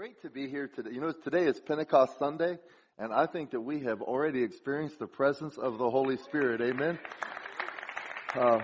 [0.00, 0.88] great to be here today.
[0.94, 2.56] You know, today is Pentecost Sunday,
[2.98, 6.62] and I think that we have already experienced the presence of the Holy Spirit.
[6.62, 6.98] Amen.
[8.34, 8.60] Uh,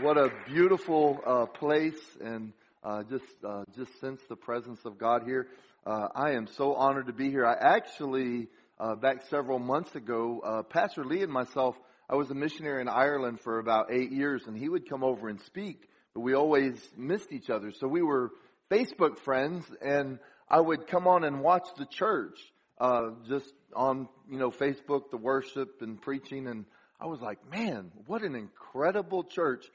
[0.00, 5.24] what a beautiful uh, place, and uh, just uh, just sense the presence of God
[5.26, 5.48] here.
[5.84, 7.44] Uh, I am so honored to be here.
[7.44, 8.48] I actually
[8.80, 11.76] uh, back several months ago, Pastor Lee and myself.
[12.08, 15.28] I was a missionary in Ireland for about eight years, and he would come over
[15.28, 17.72] and speak, but we always missed each other.
[17.72, 18.30] So we were
[18.70, 20.18] Facebook friends, and
[20.50, 22.38] I would come on and watch the church,
[22.80, 26.46] uh, just on, you know, Facebook, the worship and preaching.
[26.46, 26.64] And
[27.00, 29.66] I was like, man, what an incredible church.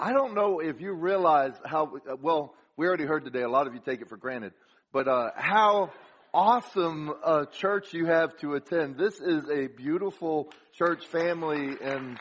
[0.00, 3.74] I don't know if you realize how, well, we already heard today, a lot of
[3.74, 4.52] you take it for granted,
[4.92, 5.90] but, uh, how
[6.32, 8.96] awesome a church you have to attend.
[8.96, 12.18] This is a beautiful church family and,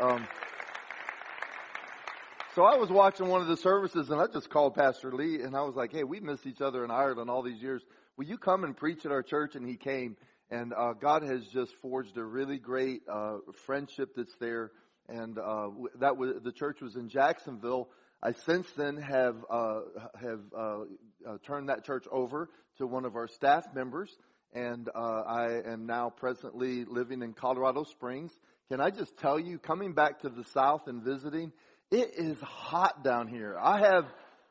[0.00, 0.26] um,
[2.54, 5.56] so I was watching one of the services and I just called Pastor Lee and
[5.56, 7.82] I was like, hey, we missed each other in Ireland all these years.
[8.16, 9.56] Will you come and preach at our church?
[9.56, 10.16] And he came
[10.50, 14.70] and, uh, God has just forged a really great, uh, friendship that's there.
[15.08, 17.88] And, uh, that was, the church was in Jacksonville.
[18.22, 19.80] I since then have, uh,
[20.20, 20.78] have, uh,
[21.26, 24.16] uh, turned that church over to one of our staff members.
[24.52, 28.32] And, I am now presently living in Colorado Springs.
[28.68, 31.52] Can I just tell you, coming back to the South and visiting,
[31.94, 33.56] it is hot down here.
[33.56, 34.06] I have,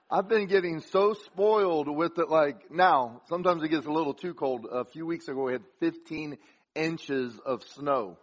[0.10, 4.34] I've been getting so spoiled with it like now, sometimes it gets a little too
[4.34, 4.66] cold.
[4.72, 6.38] A few weeks ago we had 15
[6.74, 8.18] inches of snow.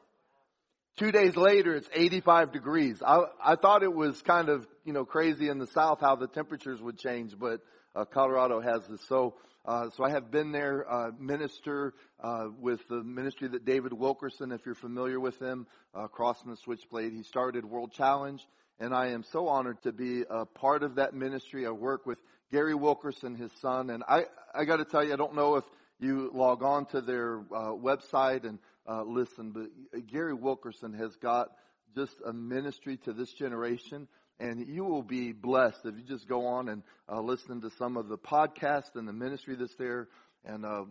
[0.96, 3.02] Two days later it's 85 degrees.
[3.06, 6.26] I, I thought it was kind of, you know, crazy in the south how the
[6.26, 7.60] temperatures would change, but
[7.94, 9.02] uh, Colorado has this.
[9.06, 9.34] So,
[9.66, 14.50] uh, so I have been there, uh, minister, uh, with the ministry that David Wilkerson,
[14.50, 17.12] if you're familiar with him, uh, the switchblade.
[17.12, 18.42] He started World Challenge
[18.80, 21.66] and I am so honored to be a part of that ministry.
[21.66, 22.18] I work with
[22.50, 25.64] Gary Wilkerson, his son, and I, I got to tell you, I don't know if
[26.00, 28.58] you log on to their uh, website and
[28.88, 31.52] uh, listen, but Gary Wilkerson has got
[31.94, 34.08] just a ministry to this generation,
[34.40, 37.98] and you will be blessed if you just go on and uh, listen to some
[37.98, 40.08] of the podcasts and the ministry that's there.
[40.44, 40.84] And uh,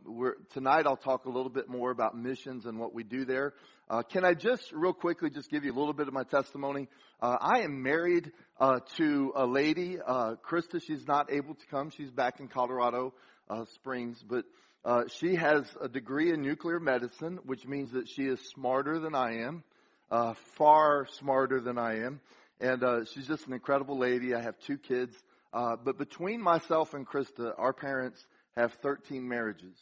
[0.54, 3.54] tonight I'll talk a little bit more about missions and what we do there.
[3.90, 6.88] Uh, can I just real quickly just give you a little bit of my testimony?
[7.20, 10.80] Uh, I am married uh, to a lady, uh, Krista.
[10.80, 11.90] She's not able to come.
[11.90, 13.16] She's back in Colorado
[13.50, 14.46] uh, Springs, but
[15.10, 19.40] she has a degree in nuclear medicine, which means that she is smarter than I
[19.48, 19.64] am,
[20.58, 22.22] far smarter than I am,
[22.62, 24.36] and she's just an incredible lady.
[24.36, 25.16] I have two kids,
[25.52, 28.24] but between myself and Krista, our parents
[28.56, 29.76] have 13 marriages.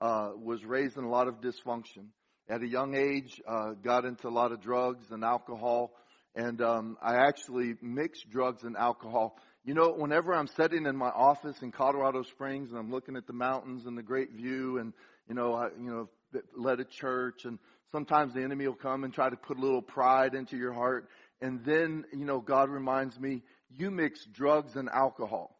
[0.00, 2.06] Uh, was raised in a lot of dysfunction.
[2.48, 5.92] At a young age, uh, got into a lot of drugs and alcohol,
[6.34, 9.36] and um, I actually mixed drugs and alcohol.
[9.62, 13.26] You know, whenever I'm sitting in my office in Colorado Springs and I'm looking at
[13.26, 14.94] the mountains and the great view, and
[15.28, 16.08] you know, I, you know,
[16.56, 17.58] led a church, and
[17.92, 21.08] sometimes the enemy will come and try to put a little pride into your heart,
[21.42, 23.42] and then you know, God reminds me,
[23.76, 25.59] you mix drugs and alcohol.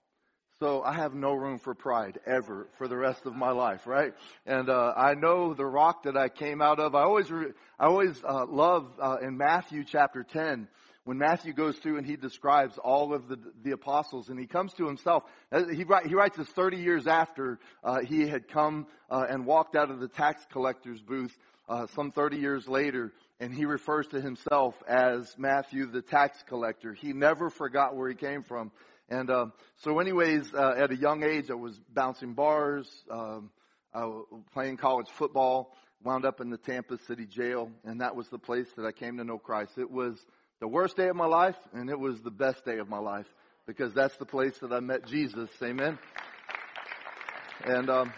[0.61, 4.13] So I have no room for pride ever for the rest of my life, right?
[4.45, 6.95] And uh, I know the rock that I came out of.
[6.95, 10.69] I always, re- I always uh, love uh, in Matthew chapter ten
[11.05, 14.75] when Matthew goes through and he describes all of the the apostles, and he comes
[14.75, 15.23] to himself.
[15.51, 19.77] Uh, he, he writes this thirty years after uh, he had come uh, and walked
[19.77, 21.35] out of the tax collector's booth.
[21.95, 26.93] some 30 years later, and he refers to himself as Matthew the tax collector.
[26.93, 28.73] He never forgot where he came from.
[29.11, 29.47] And uh,
[29.79, 33.51] so, anyways, uh, at a young age, I was bouncing bars, um,
[33.93, 38.29] I was playing college football, wound up in the Tampa City jail, and that was
[38.29, 39.73] the place that I came to know Christ.
[39.79, 40.17] It was
[40.61, 43.27] the worst day of my life, and it was the best day of my life
[43.67, 45.51] because that's the place that I met Jesus.
[45.61, 45.99] Amen.
[47.65, 48.13] And um,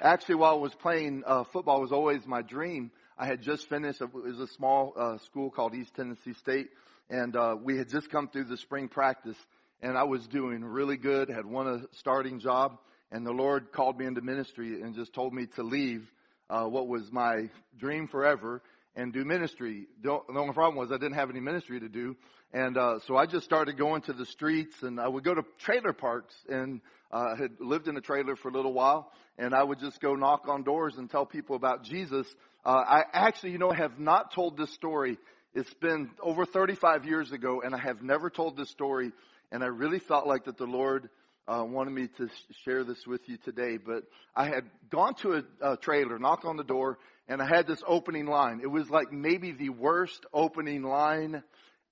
[0.00, 2.92] actually, while I was playing uh, football, was always my dream.
[3.18, 4.00] I had just finished.
[4.00, 6.70] It was a small uh, school called East Tennessee State,
[7.10, 9.36] and uh, we had just come through the spring practice
[9.82, 12.78] and I was doing really good, had won a starting job,
[13.10, 16.08] and the Lord called me into ministry and just told me to leave
[16.48, 18.62] uh, what was my dream forever
[18.94, 19.86] and do ministry.
[20.02, 22.16] The only problem was I didn't have any ministry to do,
[22.52, 25.42] and uh, so I just started going to the streets, and I would go to
[25.58, 26.80] trailer parks, and
[27.10, 30.14] uh, had lived in a trailer for a little while, and I would just go
[30.14, 32.26] knock on doors and tell people about Jesus.
[32.64, 35.18] Uh, I actually, you know, have not told this story.
[35.54, 39.12] It's been over 35 years ago, and I have never told this story
[39.52, 41.10] and I really felt like that the Lord
[41.46, 42.28] uh, wanted me to
[42.64, 43.76] share this with you today.
[43.76, 44.04] But
[44.34, 47.82] I had gone to a, a trailer, knocked on the door, and I had this
[47.86, 48.60] opening line.
[48.62, 51.42] It was like maybe the worst opening line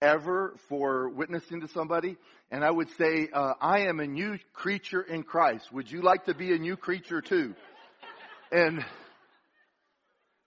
[0.01, 2.17] ever for witnessing to somebody.
[2.51, 5.71] And I would say, uh, I am a new creature in Christ.
[5.71, 7.55] Would you like to be a new creature too?
[8.51, 8.83] And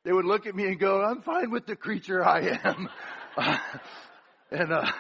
[0.04, 2.89] they would look at me and go, I'm fine with the creature I am.
[4.51, 4.92] and, uh,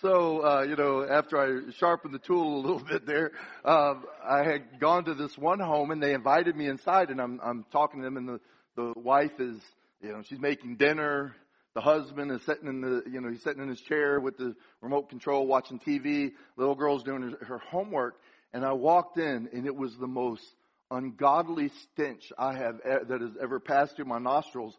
[0.00, 3.32] so, uh, you know, after I sharpened the tool a little bit there,
[3.64, 7.40] um, I had gone to this one home and they invited me inside and I'm,
[7.42, 8.40] I'm talking to them and the,
[8.76, 9.60] the wife is,
[10.00, 11.34] you know, she's making dinner.
[11.74, 14.54] The husband is sitting in the, you know, he's sitting in his chair with the
[14.80, 16.32] remote control watching TV.
[16.56, 18.20] Little girl's doing her, her homework.
[18.52, 20.44] And I walked in and it was the most
[20.90, 24.76] ungodly stench I have, that has ever passed through my nostrils.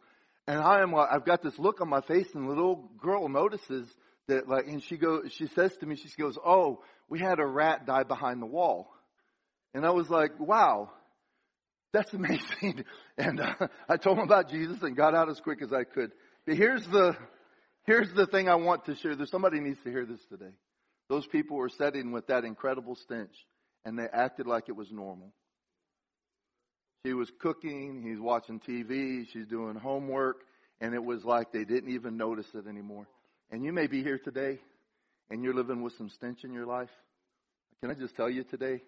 [0.47, 3.87] And I am, I've got this look on my face and the little girl notices
[4.29, 7.45] that like, and she goes, she says to me, she goes, oh, we had a
[7.45, 8.89] rat die behind the wall.
[9.73, 10.89] And I was like, wow,
[11.93, 12.85] that's amazing.
[13.17, 16.11] And uh, I told him about Jesus and got out as quick as I could.
[16.47, 17.15] But here's the,
[17.85, 19.15] here's the thing I want to share.
[19.15, 20.53] There's somebody needs to hear this today.
[21.09, 23.33] Those people were sitting with that incredible stench
[23.85, 25.33] and they acted like it was normal.
[27.05, 30.41] She was cooking, he's watching TV, she's doing homework,
[30.81, 33.07] and it was like they didn't even notice it anymore.
[33.51, 34.59] And you may be here today
[35.29, 36.89] and you're living with some stench in your life.
[37.81, 38.81] Can I just tell you today?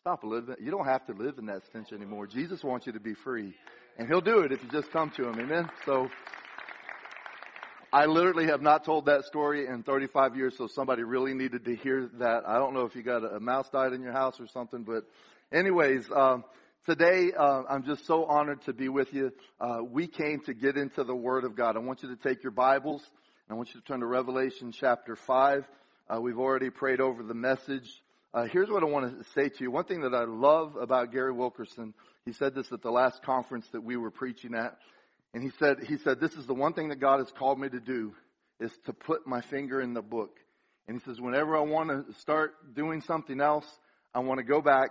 [0.00, 0.56] Stop living.
[0.60, 2.26] You don't have to live in that stench anymore.
[2.26, 3.54] Jesus wants you to be free.
[3.96, 5.38] And He'll do it if you just come to Him.
[5.38, 5.70] Amen?
[5.86, 6.08] So,
[7.92, 11.76] I literally have not told that story in 35 years, so somebody really needed to
[11.76, 12.44] hear that.
[12.46, 15.04] I don't know if you got a mouse died in your house or something, but
[15.52, 16.42] anyways, um,
[16.86, 19.30] today uh, I'm just so honored to be with you.
[19.60, 21.76] Uh, we came to get into the Word of God.
[21.76, 23.02] I want you to take your Bibles.
[23.50, 25.68] I want you to turn to Revelation chapter 5.
[26.08, 28.02] Uh, we've already prayed over the message.
[28.32, 29.70] Uh, here's what I want to say to you.
[29.70, 31.92] One thing that I love about Gary Wilkerson,
[32.24, 34.78] he said this at the last conference that we were preaching at.
[35.34, 37.68] And he said, he said, this is the one thing that God has called me
[37.68, 38.14] to do
[38.60, 40.38] is to put my finger in the book.
[40.86, 43.66] And he says, whenever I want to start doing something else,
[44.14, 44.90] I want to go back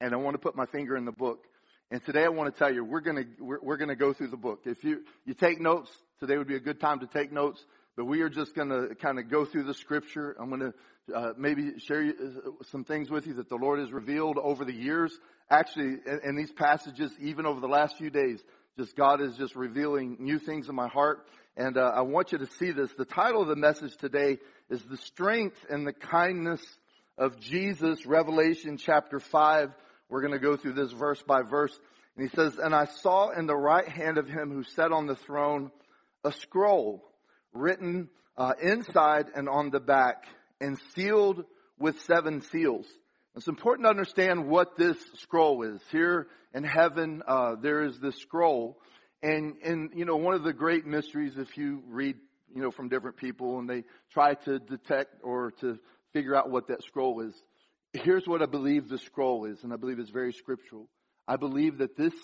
[0.00, 1.46] and I want to put my finger in the book.
[1.90, 4.12] And today I want to tell you, we're going to, we're, we're going to go
[4.12, 4.62] through the book.
[4.64, 5.90] If you, you take notes,
[6.20, 7.64] today would be a good time to take notes.
[7.96, 10.36] But we are just going to kind of go through the scripture.
[10.38, 13.90] I'm going to uh, maybe share uh, some things with you that the Lord has
[13.90, 15.18] revealed over the years.
[15.48, 18.42] Actually, in, in these passages, even over the last few days,
[18.78, 21.26] just God is just revealing new things in my heart.
[21.56, 22.92] And uh, I want you to see this.
[22.92, 24.36] The title of the message today
[24.68, 26.60] is The Strength and the Kindness
[27.16, 29.70] of Jesus, Revelation chapter 5.
[30.10, 31.74] We're going to go through this verse by verse.
[32.14, 35.06] And he says, And I saw in the right hand of him who sat on
[35.06, 35.70] the throne
[36.24, 37.05] a scroll
[37.56, 40.24] written uh, inside and on the back
[40.60, 41.44] and sealed
[41.78, 42.86] with seven seals.
[43.34, 45.80] It's important to understand what this scroll is.
[45.90, 48.78] Here in heaven, uh, there is this scroll,
[49.22, 52.16] and and you know one of the great mysteries, if you read
[52.54, 55.78] you know from different people and they try to detect or to
[56.14, 57.34] figure out what that scroll is.
[57.92, 60.88] Here's what I believe the scroll is, and I believe it's very scriptural.
[61.28, 62.14] I believe that this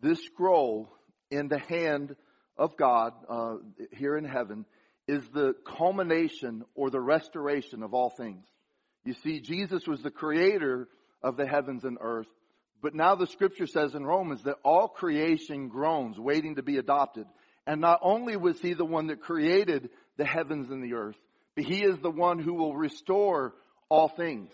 [0.00, 0.88] this scroll
[1.30, 2.16] in the hand
[2.56, 3.56] of God uh,
[3.92, 4.64] here in heaven
[5.08, 8.46] is the culmination or the restoration of all things.
[9.04, 10.88] You see, Jesus was the creator
[11.22, 12.28] of the heavens and earth,
[12.80, 17.26] but now the scripture says in Romans that all creation groans, waiting to be adopted.
[17.66, 21.16] And not only was he the one that created the heavens and the earth,
[21.54, 23.54] but he is the one who will restore
[23.88, 24.50] all things.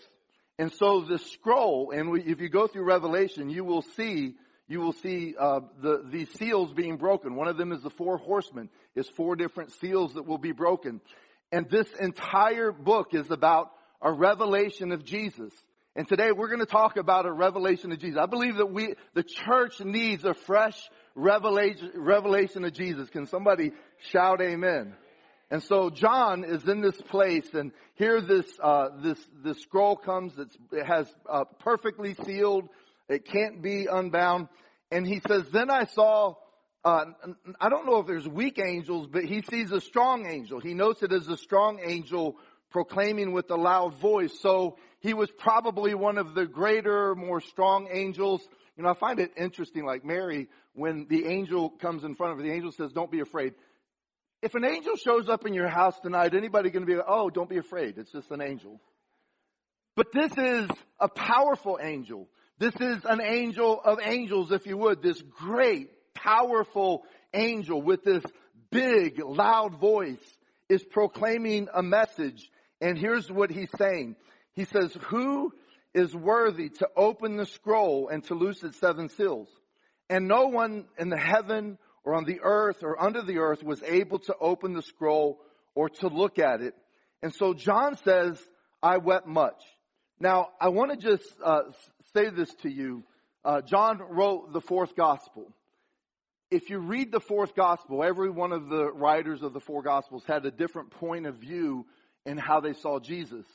[0.59, 4.35] And so the scroll, and if you go through Revelation, you will see
[4.69, 7.35] you will see uh, the these seals being broken.
[7.35, 8.69] One of them is the four horsemen.
[8.95, 11.01] Is four different seals that will be broken,
[11.51, 15.51] and this entire book is about a revelation of Jesus.
[15.95, 18.17] And today we're going to talk about a revelation of Jesus.
[18.21, 20.77] I believe that we, the church needs a fresh
[21.15, 23.09] revelation, revelation of Jesus.
[23.09, 23.71] Can somebody
[24.11, 24.93] shout amen?
[25.51, 30.31] And so John is in this place and here this, uh, this, this scroll comes.
[30.37, 32.69] It's, it has uh, perfectly sealed
[33.09, 34.47] it can't be unbound.
[34.91, 36.35] And he says, then I saw,
[36.85, 37.05] uh,
[37.59, 40.59] I don't know if there's weak angels, but he sees a strong angel.
[40.59, 42.37] He notes it as a strong angel
[42.71, 44.39] proclaiming with a loud voice.
[44.41, 48.41] So he was probably one of the greater, more strong angels.
[48.77, 52.37] You know, I find it interesting, like Mary, when the angel comes in front of
[52.37, 53.53] her, the angel says, don't be afraid.
[54.41, 57.29] If an angel shows up in your house tonight, anybody going to be like, oh,
[57.29, 57.97] don't be afraid.
[57.97, 58.79] It's just an angel.
[59.95, 62.29] But this is a powerful angel.
[62.59, 68.23] This is an angel of angels, if you would, this great, powerful angel with this
[68.69, 70.23] big, loud voice
[70.67, 72.51] is proclaiming a message.
[72.81, 74.17] And here's what he's saying.
[74.55, 75.53] He says, who
[75.93, 79.47] is worthy to open the scroll and to loose its seven seals?
[80.09, 83.81] And no one in the heaven or on the earth or under the earth was
[83.83, 85.39] able to open the scroll
[85.75, 86.73] or to look at it.
[87.23, 88.37] And so John says,
[88.83, 89.61] I wept much.
[90.19, 91.61] Now, I want to just uh,
[92.13, 93.03] say this to you.
[93.43, 95.51] Uh, John wrote the fourth gospel.
[96.51, 100.23] If you read the fourth gospel, every one of the writers of the four gospels
[100.25, 101.85] had a different point of view
[102.25, 103.45] in how they saw Jesus.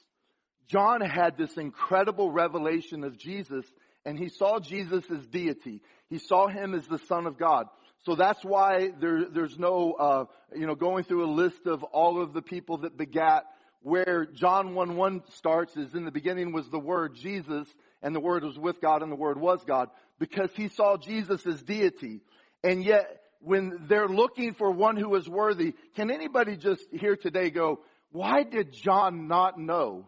[0.68, 3.66] John had this incredible revelation of Jesus
[4.06, 5.80] and he saw Jesus as deity.
[6.08, 7.66] He saw him as the son of God.
[8.04, 12.22] So that's why there, there's no, uh, you know, going through a list of all
[12.22, 13.44] of the people that begat
[13.80, 17.66] where John 1 1 starts is in the beginning was the Word, Jesus,
[18.04, 19.88] and the Word was with God and the Word was God,
[20.20, 22.20] because he saw Jesus as deity.
[22.62, 27.50] And yet, when they're looking for one who is worthy, can anybody just here today
[27.50, 27.80] go,
[28.12, 30.06] why did John not know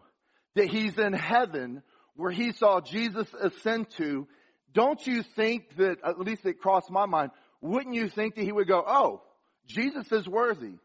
[0.55, 1.83] that he's in heaven
[2.15, 4.27] where he saw Jesus ascend to?
[4.73, 8.51] Don't you think that, at least it crossed my mind, wouldn't you think that he
[8.51, 9.23] would go, oh,
[9.65, 10.75] Jesus is worthy?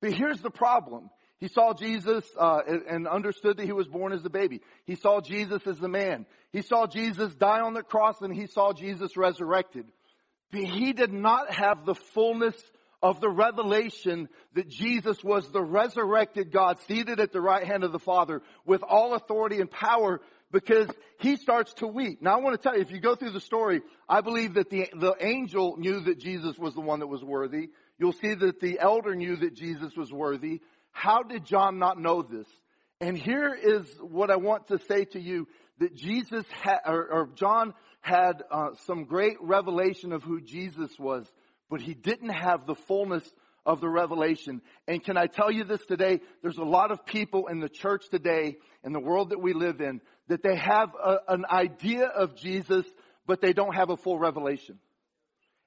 [0.00, 1.10] But here's the problem.
[1.38, 4.60] He saw Jesus uh, and understood that he was born as a baby.
[4.86, 6.26] He saw Jesus as a man.
[6.54, 9.86] He saw Jesus die on the cross and he saw Jesus resurrected.
[10.52, 12.54] But he did not have the fullness
[13.02, 17.90] of the revelation that Jesus was the resurrected God seated at the right hand of
[17.90, 20.20] the Father with all authority and power
[20.52, 22.22] because he starts to weep.
[22.22, 24.70] Now I want to tell you, if you go through the story, I believe that
[24.70, 27.70] the, the angel knew that Jesus was the one that was worthy.
[27.98, 30.60] You'll see that the elder knew that Jesus was worthy.
[30.92, 32.46] How did John not know this?
[33.00, 37.28] And here is what I want to say to you that Jesus had, or, or
[37.34, 41.26] John had uh, some great revelation of who Jesus was,
[41.70, 43.24] but he didn't have the fullness
[43.66, 44.60] of the revelation.
[44.86, 46.20] And can I tell you this today?
[46.42, 49.80] There's a lot of people in the church today, in the world that we live
[49.80, 52.84] in, that they have a, an idea of Jesus,
[53.26, 54.78] but they don't have a full revelation.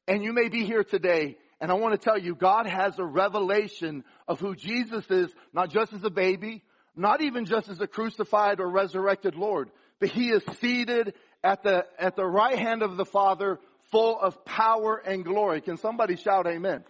[0.07, 3.05] And you may be here today and I want to tell you, God has a
[3.05, 6.63] revelation of who Jesus is, not just as a baby,
[6.95, 11.13] not even just as a crucified or resurrected Lord, but He is seated
[11.43, 13.59] at the, at the right hand of the Father,
[13.91, 15.61] full of power and glory.
[15.61, 16.83] Can somebody shout amen?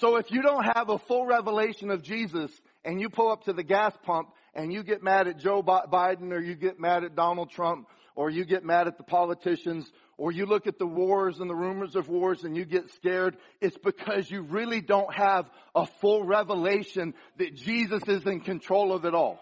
[0.00, 2.50] So if you don't have a full revelation of Jesus
[2.84, 6.32] and you pull up to the gas pump and you get mad at Joe Biden
[6.32, 10.32] or you get mad at Donald Trump or you get mad at the politicians or
[10.32, 13.78] you look at the wars and the rumors of wars and you get scared, it's
[13.78, 19.14] because you really don't have a full revelation that Jesus is in control of it
[19.14, 19.38] all.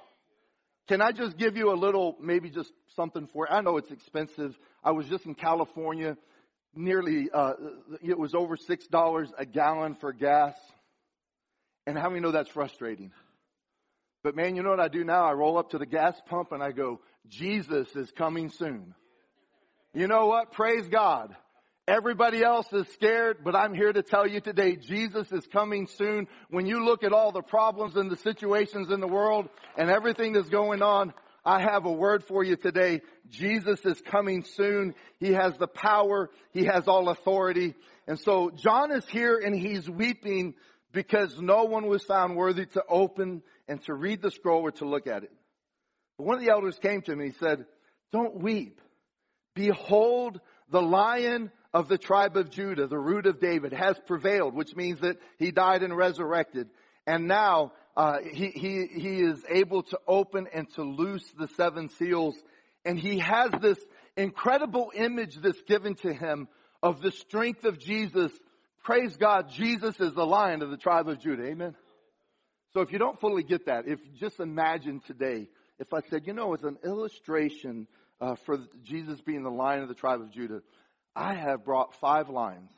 [0.89, 4.59] Can I just give you a little, maybe just something for, I know it's expensive.
[4.83, 6.17] I was just in California,
[6.75, 7.55] nearly, uh,
[8.03, 10.55] it was over $6 a gallon for gas.
[11.87, 13.13] And how many know that's frustrating?
[14.23, 15.25] But man, you know what I do now?
[15.25, 18.95] I roll up to the gas pump and I go, Jesus is coming soon.
[19.95, 20.53] You know what?
[20.53, 21.35] Praise God.
[21.89, 26.29] Everybody else is scared, but I'm here to tell you today, Jesus is coming soon.
[26.49, 30.33] When you look at all the problems and the situations in the world and everything
[30.33, 31.13] that's going on,
[31.45, 33.01] I have a word for you today.
[33.31, 34.95] Jesus is coming soon.
[35.19, 36.31] He has the power.
[36.53, 37.75] He has all authority.
[38.07, 40.55] And so John is here and he's weeping
[40.93, 44.85] because no one was found worthy to open and to read the scroll or to
[44.85, 45.33] look at it.
[46.17, 47.67] But one of the elders came to him and he said,
[48.13, 48.81] don't weep.
[49.57, 54.77] Behold, the lion of the tribe of Judah, the root of David, has prevailed, which
[54.77, 56.69] means that he died and resurrected.
[57.07, 61.89] And now uh, he, he, he is able to open and to loose the seven
[61.89, 62.37] seals.
[62.85, 63.79] And he has this
[64.17, 66.49] incredible image that's given to him
[66.83, 68.33] of the strength of Jesus.
[68.85, 71.45] Praise God, Jesus is the lion of the tribe of Judah.
[71.45, 71.75] Amen.
[72.75, 75.49] So if you don't fully get that, if just imagine today,
[75.79, 77.87] if I said, you know, it's an illustration
[78.21, 80.63] uh, for Jesus being the lion of the tribe of Judah,
[81.15, 82.71] I have brought five lions,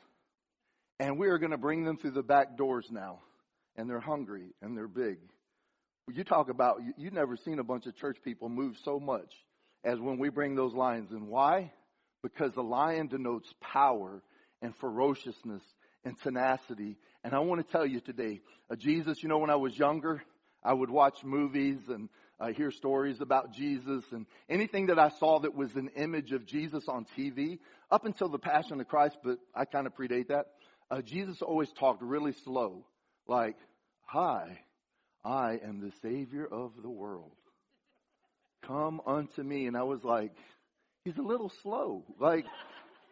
[0.99, 3.19] and we are going to bring them through the back doors now.
[3.77, 5.17] And they're hungry and they're big.
[6.13, 9.33] You talk about, you, you've never seen a bunch of church people move so much
[9.83, 11.11] as when we bring those lions.
[11.11, 11.73] And why?
[12.23, 14.21] Because the lion denotes power
[14.61, 15.61] and ferociousness
[16.05, 16.97] and tenacity.
[17.23, 18.39] And I want to tell you today,
[18.69, 20.23] uh, Jesus, you know, when I was younger,
[20.63, 22.07] I would watch movies and
[22.39, 26.45] uh, hear stories about Jesus and anything that I saw that was an image of
[26.45, 30.47] Jesus on TV up until the Passion of Christ, but I kind of predate that.
[30.91, 32.85] Uh, Jesus always talked really slow,
[33.27, 33.55] like,
[34.07, 34.59] Hi,
[35.23, 37.31] I am the Savior of the world.
[38.67, 39.65] Come unto me.
[39.67, 40.31] And I was like,
[41.03, 42.03] He's a little slow.
[42.19, 42.45] Like,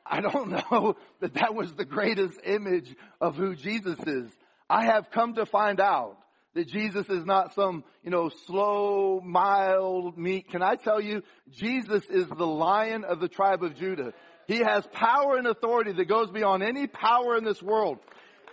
[0.05, 4.31] I don't know that that was the greatest image of who Jesus is.
[4.69, 6.17] I have come to find out
[6.53, 10.49] that Jesus is not some, you know, slow, mild, meat.
[10.49, 14.13] Can I tell you, Jesus is the lion of the tribe of Judah.
[14.47, 17.99] He has power and authority that goes beyond any power in this world.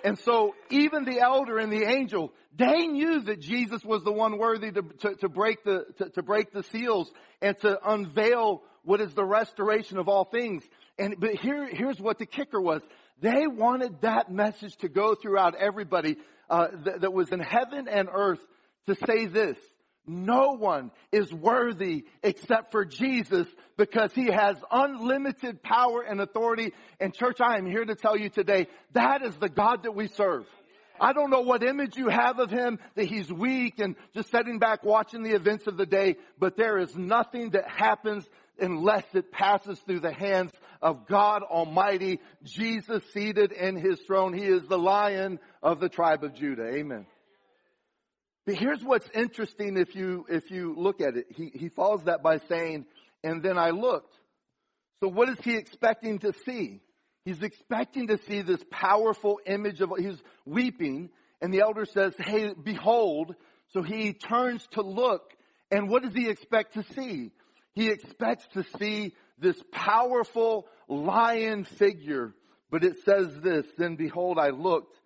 [0.05, 4.39] And so even the elder and the angel, they knew that Jesus was the one
[4.39, 7.11] worthy to, to, to break the, to, to break the seals
[7.43, 10.63] and to unveil what is the restoration of all things.
[10.99, 12.83] And, but here, here's what the kicker was.
[13.21, 16.17] They wanted that message to go throughout everybody,
[16.51, 18.41] uh, that, that was in heaven and earth
[18.87, 19.57] to say this.
[20.07, 26.73] No one is worthy except for Jesus because he has unlimited power and authority.
[26.99, 30.09] And church, I am here to tell you today, that is the God that we
[30.09, 30.47] serve.
[31.01, 34.59] I don't know what image you have of him, that he's weak and just sitting
[34.59, 38.29] back watching the events of the day, but there is nothing that happens
[38.59, 40.53] unless it passes through the hands
[40.83, 44.35] of God Almighty, Jesus seated in his throne.
[44.35, 46.67] He is the lion of the tribe of Judah.
[46.75, 47.07] Amen.
[48.47, 51.27] But here's what's interesting if you, if you look at it.
[51.31, 52.87] He, he follows that by saying,
[53.23, 54.15] and then I looked.
[55.01, 56.81] So what is he expecting to see?
[57.25, 62.53] He's expecting to see this powerful image of, he's weeping, and the elder says, hey,
[62.55, 63.35] behold.
[63.73, 65.33] So he turns to look,
[65.71, 67.31] and what does he expect to see?
[67.75, 72.35] He expects to see this powerful lion figure.
[72.71, 75.00] But it says this, then behold, I looked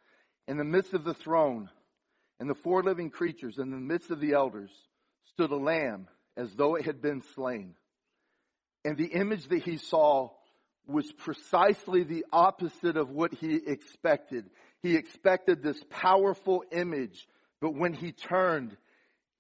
[0.47, 1.71] in the midst of the throne
[2.41, 4.71] and the four living creatures in the midst of the elders
[5.33, 7.75] stood a lamb as though it had been slain.
[8.85, 10.31] And the image that he saw
[10.87, 14.51] was precisely the opposite of what he expected.
[14.83, 17.27] He expected this powerful image,
[17.61, 18.77] but when he turned,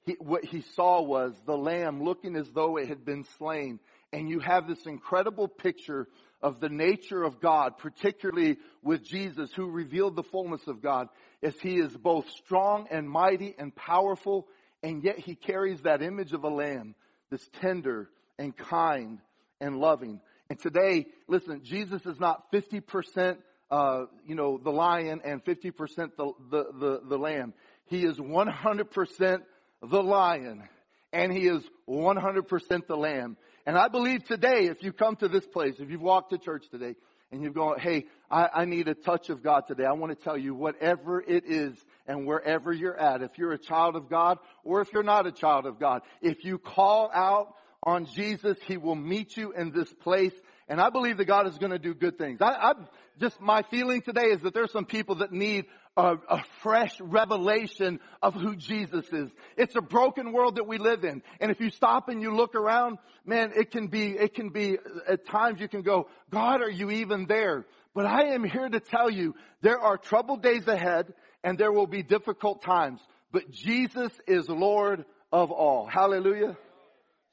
[0.06, 3.80] he, what he saw was the lamb looking as though it had been slain.
[4.12, 6.08] And you have this incredible picture
[6.44, 11.08] of the nature of God, particularly with Jesus, who revealed the fullness of God,
[11.42, 14.46] as he is both strong and mighty and powerful,
[14.82, 16.94] and yet he carries that image of a lamb
[17.30, 19.20] that's tender and kind
[19.58, 20.20] and loving.
[20.50, 23.38] And today, listen, Jesus is not 50%,
[23.70, 27.54] uh, you know, the lion and 50% the, the, the, the lamb.
[27.86, 29.38] He is 100%
[29.82, 30.68] the lion
[31.14, 33.36] and he is 100% the lamb.
[33.66, 36.66] And I believe today, if you come to this place, if you've walked to church
[36.70, 36.94] today,
[37.34, 39.84] and you've gone, hey, I, I, need a touch of God today.
[39.84, 41.74] I want to tell you whatever it is
[42.06, 45.32] and wherever you're at, if you're a child of God or if you're not a
[45.32, 49.92] child of God, if you call out on Jesus, He will meet you in this
[49.92, 50.34] place.
[50.68, 52.40] And I believe that God is going to do good things.
[52.40, 52.72] I, I
[53.18, 58.00] just, my feeling today is that there's some people that need a, a, fresh revelation
[58.20, 59.30] of who Jesus is.
[59.56, 61.22] It's a broken world that we live in.
[61.40, 64.78] And if you stop and you look around, man, it can be, it can be,
[65.06, 67.64] at times you can go, God, are you even there?
[67.94, 71.86] But I am here to tell you, there are troubled days ahead and there will
[71.86, 73.00] be difficult times.
[73.30, 75.86] But Jesus is Lord of all.
[75.86, 76.56] Hallelujah.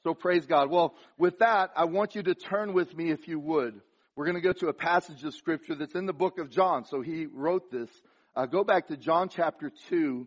[0.04, 0.70] So praise God.
[0.70, 3.80] Well, with that, I want you to turn with me if you would.
[4.14, 6.84] We're going to go to a passage of scripture that's in the book of John.
[6.84, 7.88] So he wrote this.
[8.34, 10.26] Uh, go back to John chapter 2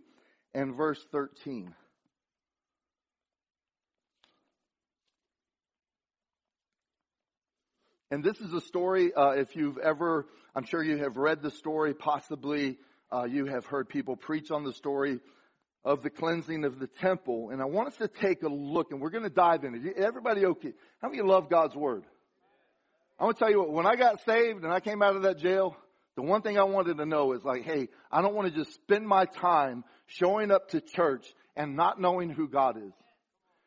[0.53, 1.73] and verse 13.
[8.11, 11.49] And this is a story, uh, if you've ever, I'm sure you have read the
[11.49, 12.77] story, possibly
[13.11, 15.19] uh, you have heard people preach on the story
[15.83, 17.49] of the cleansing of the temple.
[17.49, 19.93] And I want us to take a look and we're going to dive in.
[19.97, 20.73] Everybody okay?
[21.01, 22.03] How many love God's word?
[23.19, 25.23] I'm going to tell you what, when I got saved and I came out of
[25.23, 25.75] that jail,
[26.15, 28.73] the one thing I wanted to know is like, hey, I don't want to just
[28.73, 31.25] spend my time showing up to church
[31.55, 32.93] and not knowing who God is.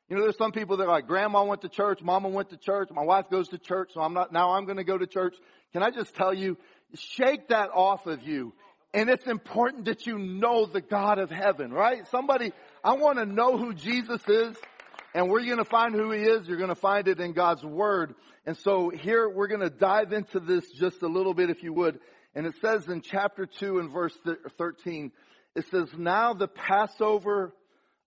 [0.08, 2.56] You know, there's some people that are like, grandma went to church, mama went to
[2.56, 5.06] church, my wife goes to church, so I'm not, now I'm going to go to
[5.06, 5.36] church.
[5.74, 6.56] Can I just tell you,
[6.94, 8.54] shake that off of you
[8.94, 12.06] and it's important that you know the God of heaven, right?
[12.10, 14.56] Somebody, I want to know who Jesus is.
[15.14, 17.32] And where you're going to find who he is, you're going to find it in
[17.32, 18.14] God's word.
[18.44, 21.72] And so here we're going to dive into this just a little bit, if you
[21.72, 21.98] would.
[22.34, 24.16] And it says in chapter 2 and verse
[24.58, 25.12] 13,
[25.54, 27.54] it says, Now the Passover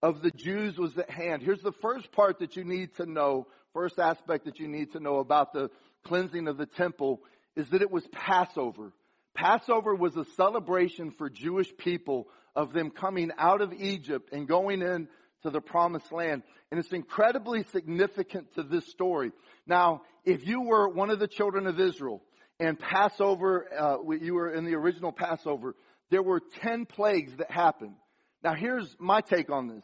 [0.02, 1.42] of the Jews was at hand.
[1.42, 5.00] Here's the first part that you need to know, first aspect that you need to
[5.00, 5.70] know about the
[6.04, 7.22] cleansing of the temple
[7.56, 8.94] is that it was Passover.
[9.34, 14.82] Passover was a celebration for Jewish people of them coming out of Egypt and going
[14.82, 15.08] in
[15.44, 16.44] to the promised land.
[16.70, 19.32] And it's incredibly significant to this story.
[19.66, 22.22] Now, if you were one of the children of Israel
[22.62, 25.76] and Passover, uh, you were in the original Passover,
[26.12, 27.96] there were 10 plagues that happened.
[28.44, 29.84] Now here's my take on this.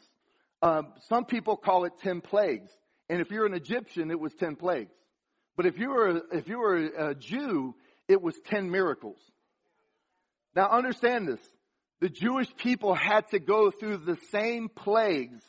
[0.62, 2.70] Um, some people call it 10 plagues.
[3.10, 4.94] And if you're an Egyptian, it was 10 plagues.
[5.56, 7.74] But if you were, if you were a Jew,
[8.08, 9.18] it was 10 miracles.
[10.56, 11.42] Now understand this.
[12.00, 15.42] The Jewish people had to go through the same plagues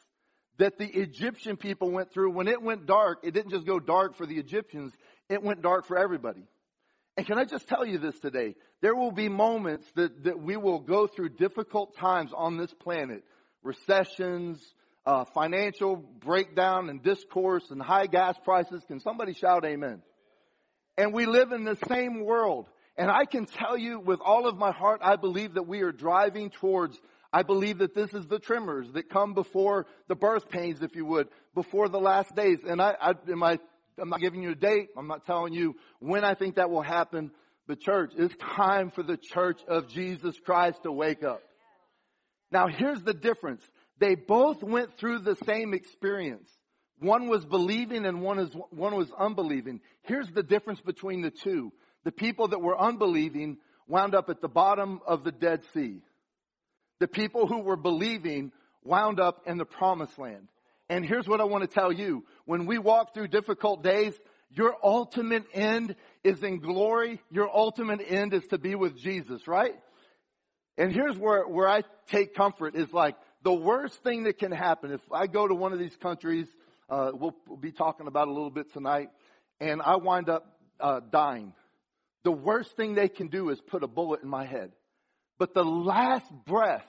[0.57, 2.31] that the Egyptian people went through.
[2.31, 4.95] When it went dark, it didn't just go dark for the Egyptians,
[5.29, 6.45] it went dark for everybody.
[7.19, 8.55] And can I just tell you this today?
[8.81, 13.25] There will be moments that, that we will go through difficult times on this planet.
[13.65, 14.65] Recessions,
[15.05, 18.85] uh, financial breakdown and discourse and high gas prices.
[18.87, 20.01] Can somebody shout amen?
[20.97, 22.69] And we live in the same world.
[22.97, 25.91] And I can tell you with all of my heart, I believe that we are
[25.91, 26.97] driving towards
[27.31, 31.05] I believe that this is the tremors that come before the birth pains, if you
[31.05, 32.61] would, before the last days.
[32.67, 33.59] And I, I, am I,
[34.01, 34.89] I'm not giving you a date.
[34.97, 37.31] I'm not telling you when I think that will happen.
[37.67, 41.43] But church, it's time for the church of Jesus Christ to wake up.
[42.51, 43.63] Now here's the difference.
[43.99, 46.49] They both went through the same experience.
[47.01, 49.81] One was believing and one is, one was unbelieving.
[50.03, 51.73] Here's the difference between the two.
[52.05, 56.01] The people that were unbelieving wound up at the bottom of the Dead Sea
[57.01, 58.53] the people who were believing
[58.85, 60.49] wound up in the promised land.
[60.89, 62.25] And here's what I want to tell you.
[62.45, 64.15] When we walk through difficult days,
[64.51, 67.21] your ultimate end is in glory.
[67.31, 69.75] Your ultimate end is to be with Jesus, right?
[70.79, 74.93] And here's where, where I take comfort is like the worst thing that can happen.
[74.93, 76.47] If I go to one of these countries,
[76.89, 79.11] uh, we'll, we'll, be talking about a little bit tonight,
[79.61, 80.47] and I wind up
[80.81, 81.53] uh, dying.
[82.25, 84.73] The worst thing they can do is put a bullet in my head.
[85.39, 86.87] But the last breath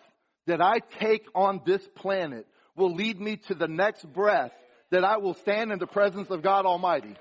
[0.47, 2.47] that I take on this planet
[2.79, 4.51] will lead me to the next breath
[4.89, 7.15] that I will stand in the presence of God Almighty.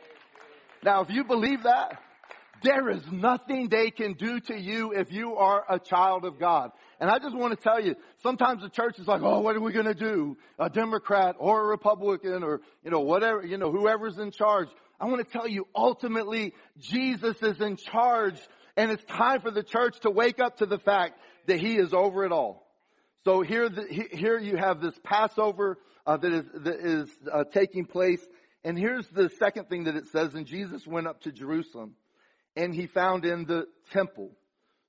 [0.82, 2.00] Now, if you believe that,
[2.62, 6.70] there is nothing they can do to you if you are a child of God.
[7.00, 9.60] And I just want to tell you, sometimes the church is like, oh, what are
[9.60, 10.36] we going to do?
[10.58, 14.68] A Democrat or a Republican or, you know, whatever, you know, whoever's in charge.
[15.00, 18.40] I want to tell you, ultimately, Jesus is in charge
[18.76, 21.92] and it's time for the church to wake up to the fact that He is
[21.92, 22.67] over it all.
[23.28, 27.84] So here, the, here you have this Passover uh, that is, that is uh, taking
[27.84, 28.26] place.
[28.64, 31.94] And here's the second thing that it says, and Jesus went up to Jerusalem
[32.56, 34.30] and he found in the temple.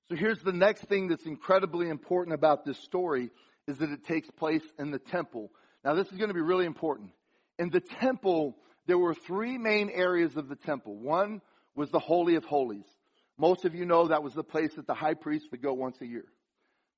[0.08, 3.30] So here's the next thing that's incredibly important about this story
[3.68, 5.52] is that it takes place in the temple.
[5.84, 7.10] Now this is going to be really important.
[7.58, 8.56] In the temple,
[8.88, 10.96] there were three main areas of the temple.
[10.96, 11.42] One
[11.76, 12.88] was the Holy of Holies.
[13.38, 16.00] Most of you know that was the place that the high priest would go once
[16.00, 16.24] a year.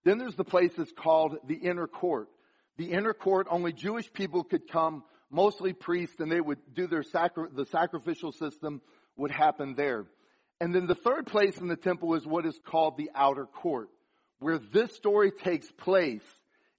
[0.04, 2.30] Then there's the place that's called the inner court.
[2.78, 7.04] The inner court, only Jewish people could come, mostly priests, and they would do their
[7.04, 8.82] sacri- the sacrificial system
[9.18, 10.06] would happen there.
[10.60, 13.90] And then the third place in the temple is what is called the outer court.
[14.40, 16.26] Where this story takes place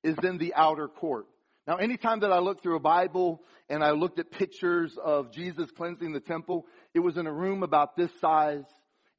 [0.03, 1.27] is in the outer court.
[1.67, 5.71] Now, anytime that I look through a Bible and I looked at pictures of Jesus
[5.71, 8.65] cleansing the temple, it was in a room about this size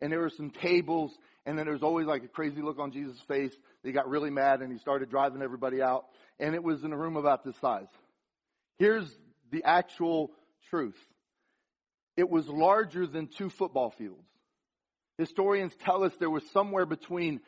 [0.02, 2.92] and there were some tables, and then there was always like a crazy look on
[2.92, 3.54] Jesus' face.
[3.84, 6.06] He got really mad and he started driving everybody out,
[6.40, 7.88] and it was in a room about this size.
[8.78, 9.10] Here's
[9.52, 10.32] the actual
[10.70, 10.98] truth.
[12.16, 14.28] It was larger than two football fields.
[15.18, 17.42] Historians tell us there was somewhere between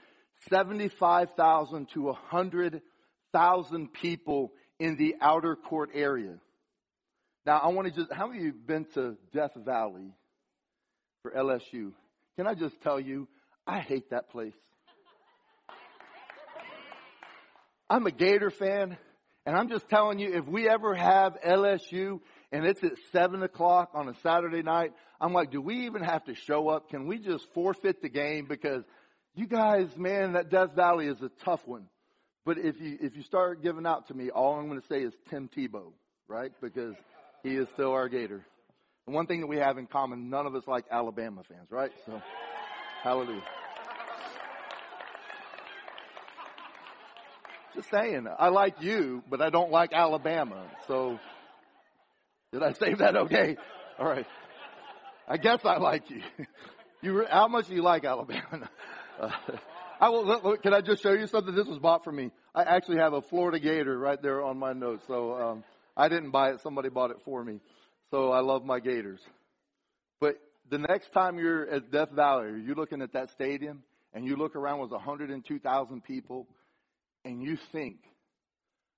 [0.50, 6.36] 75,000 to 100,000 people in the outer court area.
[7.46, 10.14] Now, I want to just, how many of you been to Death Valley
[11.22, 11.94] for LSU?
[12.38, 13.28] Can I just tell you,
[13.68, 14.54] I hate that place.
[17.90, 18.98] I'm a Gator fan,
[19.46, 22.20] and I'm just telling you, if we ever have LSU
[22.52, 26.24] and it's at 7 o'clock on a Saturday night, I'm like, do we even have
[26.26, 26.90] to show up?
[26.90, 28.46] Can we just forfeit the game?
[28.48, 28.84] Because
[29.36, 31.86] you guys, man, that Death Valley is a tough one.
[32.46, 35.02] But if you, if you start giving out to me, all I'm going to say
[35.02, 35.92] is Tim Tebow,
[36.28, 36.52] right?
[36.62, 36.96] Because
[37.44, 38.46] he is still our Gator.
[39.06, 41.92] And one thing that we have in common, none of us like Alabama fans, right?
[42.06, 42.22] So,
[43.06, 43.44] hallelujah.
[47.76, 50.66] Just saying, I like you, but I don't like Alabama.
[50.88, 51.20] So,
[52.52, 53.58] did I say that okay?
[54.00, 54.26] All right.
[55.28, 56.22] I guess I like you.
[57.02, 58.68] You, how much do you like Alabama?
[59.20, 59.30] Uh,
[60.02, 60.26] I will.
[60.26, 61.54] Look, can I just show you something?
[61.54, 62.32] This was bought for me.
[62.56, 65.04] I actually have a Florida Gator right there on my notes.
[65.06, 65.64] So um,
[65.96, 66.62] I didn't buy it.
[66.62, 67.60] Somebody bought it for me.
[68.10, 69.20] So I love my Gators.
[70.20, 70.38] But
[70.70, 74.56] the next time you're at Death Valley, you're looking at that stadium and you look
[74.56, 76.48] around with 102,000 people
[77.24, 77.98] and you think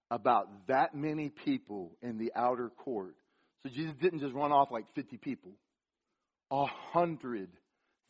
[0.09, 3.15] about that many people in the outer court.
[3.63, 5.51] So Jesus didn't just run off like 50 people.
[6.51, 7.49] A hundred,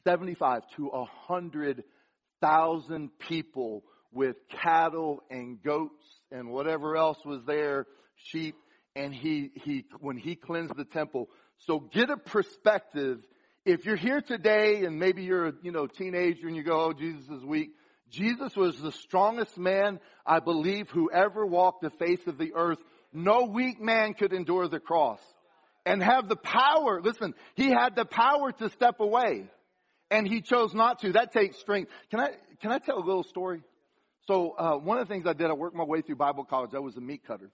[0.04, 1.84] 75 to a hundred
[2.39, 8.56] thousand people with cattle and goats and whatever else was there, sheep,
[8.96, 11.30] and he, he, when he cleansed the temple.
[11.65, 13.20] So get a perspective.
[13.69, 16.93] If you're here today and maybe you're a, you know, teenager and you go, oh,
[16.93, 17.71] Jesus is weak.
[18.10, 22.77] Jesus was the strongest man, I believe, who ever walked the face of the earth.
[23.12, 25.19] No weak man could endure the cross
[25.86, 27.01] and have the power.
[27.01, 29.49] Listen, he had the power to step away.
[30.10, 31.13] and he chose not to.
[31.13, 31.91] That takes strength.
[32.10, 32.30] Can I,
[32.62, 33.62] can I tell a little story?
[34.27, 36.71] So, uh, one of the things I did, I worked my way through Bible college.
[36.75, 37.49] I was a meat cutter.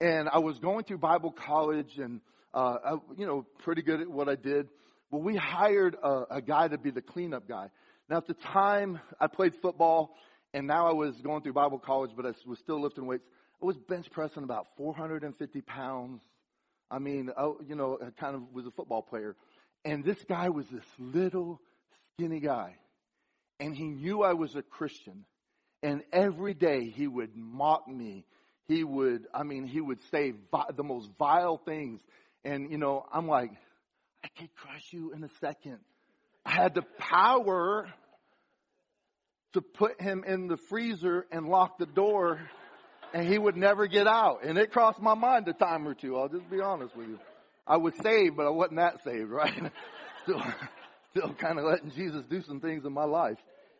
[0.00, 2.20] And I was going through Bible college and,
[2.54, 4.68] uh, I, you know, pretty good at what I did.
[5.10, 7.70] Well, we hired a, a guy to be the cleanup guy.
[8.08, 10.14] Now, at the time, I played football,
[10.52, 13.24] and now I was going through Bible college, but I was still lifting weights.
[13.62, 16.20] I was bench pressing about 450 pounds.
[16.90, 19.34] I mean, I, you know, I kind of was a football player.
[19.84, 21.60] And this guy was this little,
[22.14, 22.76] skinny guy.
[23.60, 25.24] And he knew I was a Christian.
[25.82, 28.24] And every day he would mock me.
[28.68, 32.00] He would, I mean, he would say vi- the most vile things.
[32.44, 33.52] And, you know, I'm like,
[34.24, 35.78] I could crush you in a second.
[36.44, 37.88] I had the power
[39.52, 42.40] to put him in the freezer and lock the door
[43.14, 44.44] and he would never get out.
[44.44, 46.16] And it crossed my mind a time or two.
[46.16, 47.18] I'll just be honest with you.
[47.66, 49.72] I was saved, but I wasn't that saved, right?
[50.22, 50.42] still,
[51.10, 53.38] still kind of letting Jesus do some things in my life.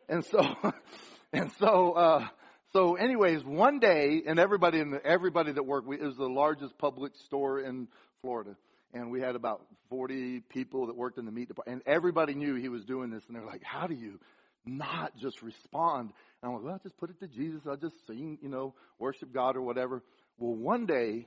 [0.09, 0.57] And so,
[1.33, 2.27] and so, uh,
[2.73, 6.29] so anyways, one day, and everybody in the, everybody that worked, we, it was the
[6.29, 7.89] largest Publix store in
[8.23, 8.57] Florida
[8.93, 12.55] and we had about 40 people that worked in the meat department, and everybody knew
[12.55, 14.19] he was doing this, and they're like, how do you
[14.67, 16.13] not just respond?
[16.43, 17.63] And I'm like, well, I just put it to Jesus.
[17.67, 20.03] I'll just sing, you know, worship God or whatever.
[20.39, 21.27] Well, one day,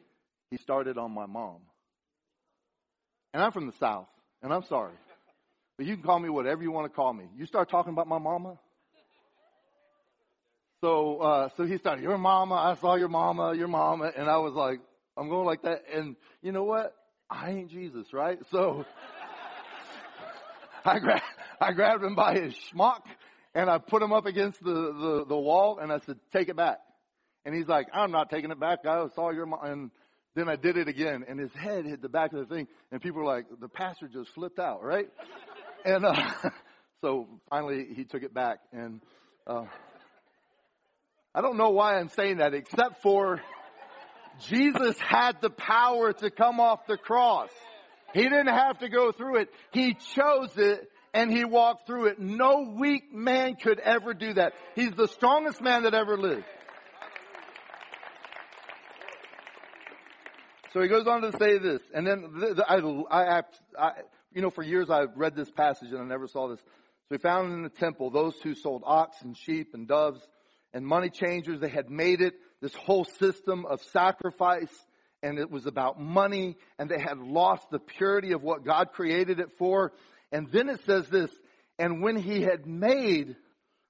[0.50, 1.58] he started on my mom.
[3.34, 4.08] And I'm from the South,
[4.41, 4.93] and I'm sorry.
[5.78, 7.26] But you can call me whatever you want to call me.
[7.38, 8.58] You start talking about my mama.
[10.82, 14.38] So, uh, so he started, your mama, I saw your mama, your mama, and I
[14.38, 14.80] was like,
[15.15, 15.84] I'm going like that.
[15.93, 16.95] And you know what?
[17.31, 18.37] I ain't Jesus, right?
[18.51, 18.85] So
[20.83, 21.23] I grabbed,
[21.61, 23.01] I grabbed him by his schmuck
[23.55, 26.57] and I put him up against the, the, the wall and I said, take it
[26.57, 26.79] back.
[27.45, 28.85] And he's like, I'm not taking it back.
[28.85, 29.59] I saw your mom.
[29.63, 29.91] And
[30.35, 33.01] then I did it again and his head hit the back of the thing and
[33.01, 35.07] people were like, the pastor just flipped out, right?
[35.85, 36.33] and, uh,
[37.01, 39.01] so finally he took it back and,
[39.47, 39.63] uh,
[41.33, 43.39] I don't know why I'm saying that except for
[44.47, 47.49] Jesus had the power to come off the cross.
[48.13, 49.49] He didn't have to go through it.
[49.71, 52.19] He chose it and he walked through it.
[52.19, 54.54] No weak man could ever do that.
[54.75, 56.45] He's the strongest man that ever lived.
[60.73, 63.41] So he goes on to say this, and then the, the, I, I,
[63.77, 63.91] I,
[64.34, 66.60] you know, for years I've read this passage and I never saw this.
[67.10, 70.25] So he found in the temple those who sold ox and sheep and doves
[70.73, 71.60] and money changers.
[71.60, 74.71] They had made it this whole system of sacrifice
[75.24, 79.39] and it was about money and they had lost the purity of what God created
[79.39, 79.93] it for.
[80.32, 81.30] And then it says this,
[81.78, 83.36] and when he had made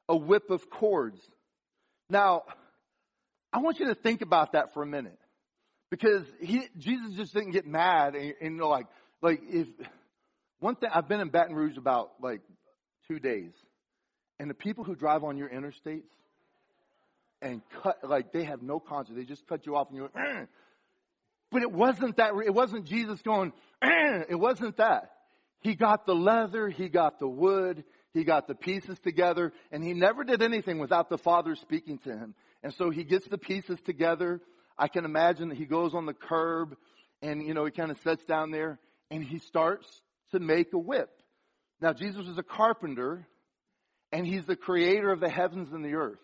[0.09, 1.19] a whip of cords.
[2.09, 2.43] Now,
[3.53, 5.19] I want you to think about that for a minute
[5.89, 8.87] because he, Jesus just didn't get mad and, and you know, like,
[9.21, 9.67] like if
[10.59, 12.41] one thing, I've been in Baton Rouge about like
[13.07, 13.51] two days
[14.39, 16.09] and the people who drive on your interstates,
[17.41, 19.17] and cut, like they have no conscience.
[19.17, 20.45] They just cut you off and you're, eh.
[21.51, 24.23] but it wasn't that, it wasn't Jesus going, eh.
[24.29, 25.11] it wasn't that.
[25.61, 29.93] He got the leather, he got the wood, he got the pieces together, and he
[29.93, 32.33] never did anything without the Father speaking to him.
[32.63, 34.41] And so he gets the pieces together.
[34.77, 36.75] I can imagine that he goes on the curb
[37.21, 39.87] and, you know, he kind of sits down there and he starts
[40.31, 41.09] to make a whip.
[41.79, 43.27] Now, Jesus is a carpenter
[44.11, 46.19] and he's the creator of the heavens and the earth.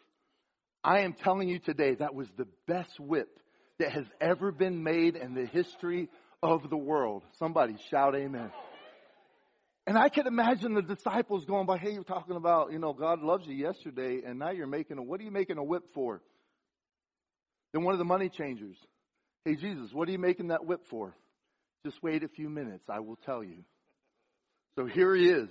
[0.88, 3.42] I am telling you today that was the best whip
[3.78, 6.08] that has ever been made in the history
[6.42, 7.24] of the world.
[7.40, 8.52] Somebody shout amen.
[9.86, 13.22] And I can imagine the disciples going by, hey, you're talking about, you know, God
[13.22, 16.22] loves you yesterday, and now you're making a, what are you making a whip for?
[17.74, 18.78] Then one of the money changers,
[19.44, 21.14] hey, Jesus, what are you making that whip for?
[21.86, 23.66] Just wait a few minutes, I will tell you.
[24.78, 25.50] So here he is.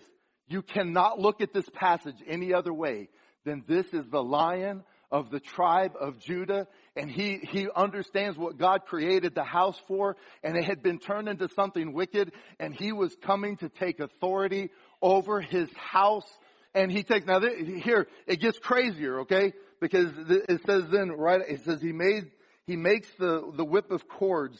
[0.49, 3.11] You cannot look at this passage any other way
[3.45, 6.67] than this is the lion of the tribe of Judah
[6.97, 11.29] and he, he understands what God created the house for and it had been turned
[11.29, 16.27] into something wicked and he was coming to take authority over his house
[16.77, 19.55] and he takes, now here, it gets crazier, okay?
[19.81, 22.31] Because it says then, right, it says he made,
[22.67, 24.59] he makes the, the whip of cords,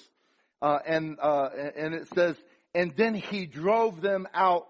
[0.63, 2.35] uh, and, uh, and it says,
[2.75, 4.67] and then he drove them out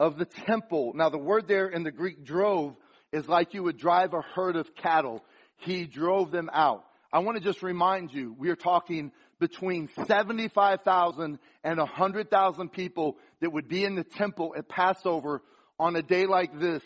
[0.00, 0.92] of the temple.
[0.94, 2.74] Now the word there in the Greek drove
[3.14, 5.22] is like you would drive a herd of cattle.
[5.58, 6.84] He drove them out.
[7.12, 13.52] I want to just remind you, we are talking between 75,000 and 100,000 people that
[13.52, 15.42] would be in the temple at Passover
[15.78, 16.82] on a day like this.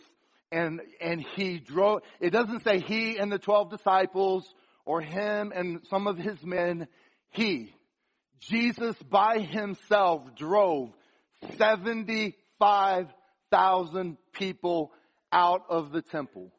[0.53, 4.47] And, and he drove, it doesn't say he and the 12 disciples
[4.85, 6.89] or him and some of his men.
[7.31, 7.75] He,
[8.41, 10.91] Jesus by himself drove
[11.57, 13.07] 75
[13.51, 14.93] 5,000 people
[15.33, 16.53] out of the temple.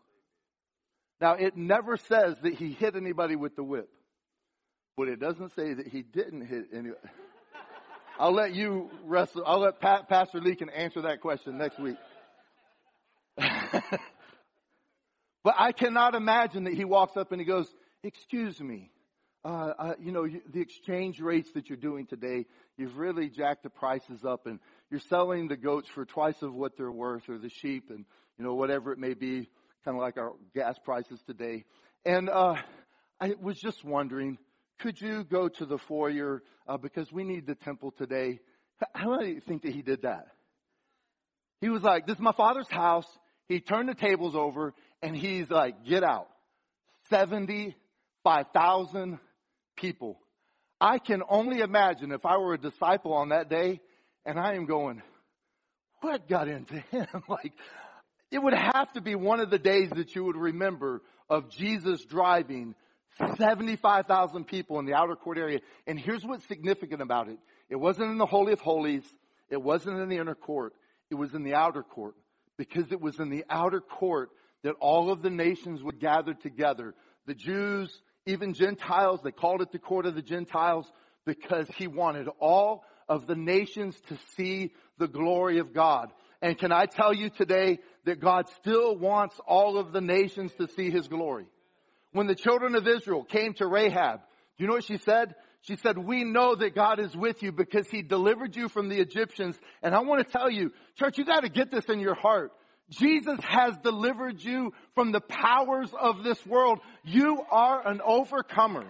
[1.22, 3.90] Now, it never says that he hit anybody with the whip,
[4.96, 6.90] but it doesn't say that he didn't hit any.
[8.20, 9.44] I'll let you wrestle.
[9.46, 11.98] I'll let Pat, Pastor Lee can answer that question next week.
[13.38, 14.02] but
[15.58, 17.68] I cannot imagine that he walks up and he goes,
[18.04, 18.92] "Excuse me,
[19.46, 22.46] uh, uh, you know, you, the exchange rates that you're doing today,
[22.78, 24.60] you've really jacked the prices up, and
[24.92, 28.04] you're selling the goats for twice of what they're worth, or the sheep, and
[28.40, 29.50] you know whatever it may be,
[29.86, 31.66] kind of like our gas prices today."
[32.06, 32.56] And uh,
[33.20, 34.38] I was just wondering,
[34.80, 38.40] could you go to the foyer uh, because we need the temple today?
[38.96, 40.28] How do you think that he did that?
[41.62, 43.08] He was like, "This is my father's house."
[43.48, 44.74] He turned the tables over,
[45.04, 46.30] and he's like, "Get out."
[47.10, 49.20] Seventy-five thousand
[49.76, 50.20] people.
[50.82, 53.82] I can only imagine if I were a disciple on that day
[54.26, 55.02] and I am going,
[56.02, 57.08] what got into him?
[57.28, 57.54] like,
[58.32, 62.04] it would have to be one of the days that you would remember of Jesus
[62.06, 62.76] driving
[63.38, 65.60] 75,000 people in the outer court area.
[65.88, 67.38] And here's what's significant about it.
[67.70, 69.04] It wasn't in the Holy of Holies.
[69.50, 70.74] It wasn't in the inner court.
[71.10, 72.16] It was in the outer court
[72.58, 74.30] because it was in the outer court
[74.64, 76.94] that all of the nations would gather together.
[77.26, 77.92] The Jews,
[78.26, 80.90] even Gentiles, they called it the court of the Gentiles
[81.26, 86.12] because he wanted all of the nations to see the glory of God.
[86.42, 90.68] And can I tell you today that God still wants all of the nations to
[90.68, 91.46] see his glory?
[92.12, 94.20] When the children of Israel came to Rahab,
[94.58, 95.36] do you know what she said?
[95.62, 99.00] She said, we know that God is with you because he delivered you from the
[99.00, 99.60] Egyptians.
[99.84, 102.52] And I want to tell you, church, you got to get this in your heart.
[102.90, 106.80] Jesus has delivered you from the powers of this world.
[107.04, 108.86] You are an overcomer.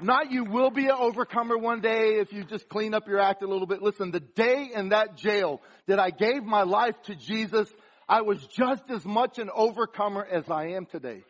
[0.00, 3.42] Not you will be an overcomer one day if you just clean up your act
[3.42, 3.82] a little bit.
[3.82, 7.68] Listen, the day in that jail that I gave my life to Jesus,
[8.10, 11.22] I was just as much an overcomer as I am today.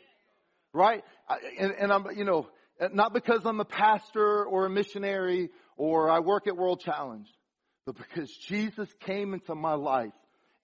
[0.72, 1.04] Right?
[1.58, 2.48] And, and I'm, you know,
[2.92, 7.28] not because I'm a pastor or a missionary or I work at World Challenge,
[7.84, 10.14] but because Jesus came into my life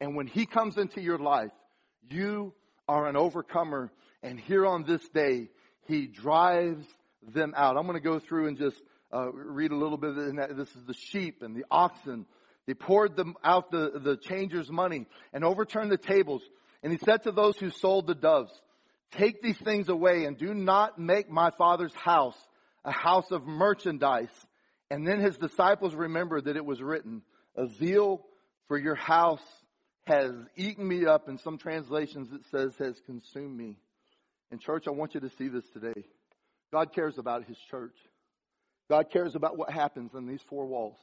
[0.01, 1.53] and when he comes into your life,
[2.09, 2.55] you
[2.89, 3.93] are an overcomer.
[4.23, 5.51] And here on this day,
[5.87, 6.87] he drives
[7.35, 7.77] them out.
[7.77, 8.81] I'm going to go through and just
[9.13, 10.15] uh, read a little bit.
[10.57, 12.25] This is the sheep and the oxen.
[12.67, 16.43] They poured them out the, the changers' money and overturned the tables.
[16.83, 18.53] And he said to those who sold the doves,
[19.13, 22.37] Take these things away and do not make my father's house
[22.85, 24.31] a house of merchandise.
[24.91, 27.23] And then his disciples remembered that it was written,
[27.57, 28.25] A zeal
[28.69, 29.43] for your house
[30.07, 31.29] has eaten me up.
[31.29, 33.77] In some translations, it says has consumed me.
[34.53, 36.05] In church, I want you to see this today.
[36.73, 37.97] God cares about his church.
[38.89, 40.97] God cares about what happens in these four walls.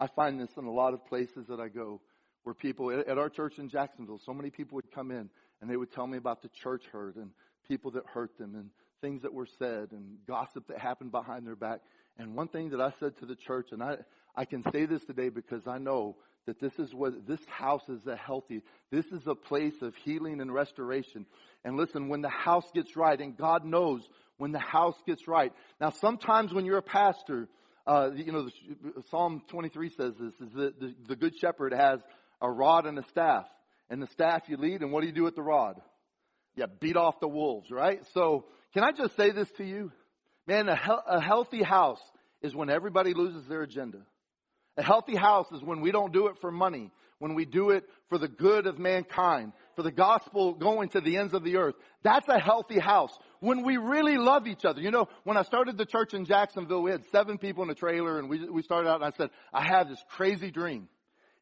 [0.00, 2.00] I find this in a lot of places that I go
[2.44, 5.28] where people, at our church in Jacksonville, so many people would come in
[5.60, 7.30] and they would tell me about the church hurt and
[7.68, 8.70] people that hurt them and
[9.02, 11.80] things that were said and gossip that happened behind their back.
[12.18, 13.98] And one thing that I said to the church, and I,
[14.34, 18.06] I can say this today because I know that this is what this house is
[18.06, 21.26] a healthy this is a place of healing and restoration
[21.64, 24.02] and listen when the house gets right and god knows
[24.38, 27.46] when the house gets right now sometimes when you're a pastor
[27.86, 28.48] uh, you know
[29.10, 32.00] psalm 23 says this is the, the, the good shepherd has
[32.40, 33.46] a rod and a staff.
[33.88, 35.80] And the staff you lead and what do you do with the rod?
[36.56, 38.00] Yeah beat off the wolves right?
[38.14, 39.92] So can i just say this to you?
[40.46, 42.00] Man a, he- a healthy house
[42.42, 43.98] is when everybody loses their agenda.
[44.76, 47.84] A healthy house is when we don't do it for money, when we do it
[48.08, 51.74] for the good of mankind, for the gospel going to the ends of the earth.
[52.02, 53.12] That's a healthy house.
[53.40, 54.80] When we really love each other.
[54.80, 57.74] You know, when I started the church in Jacksonville, we had seven people in a
[57.74, 60.88] trailer and we, we started out and I said, I have this crazy dream.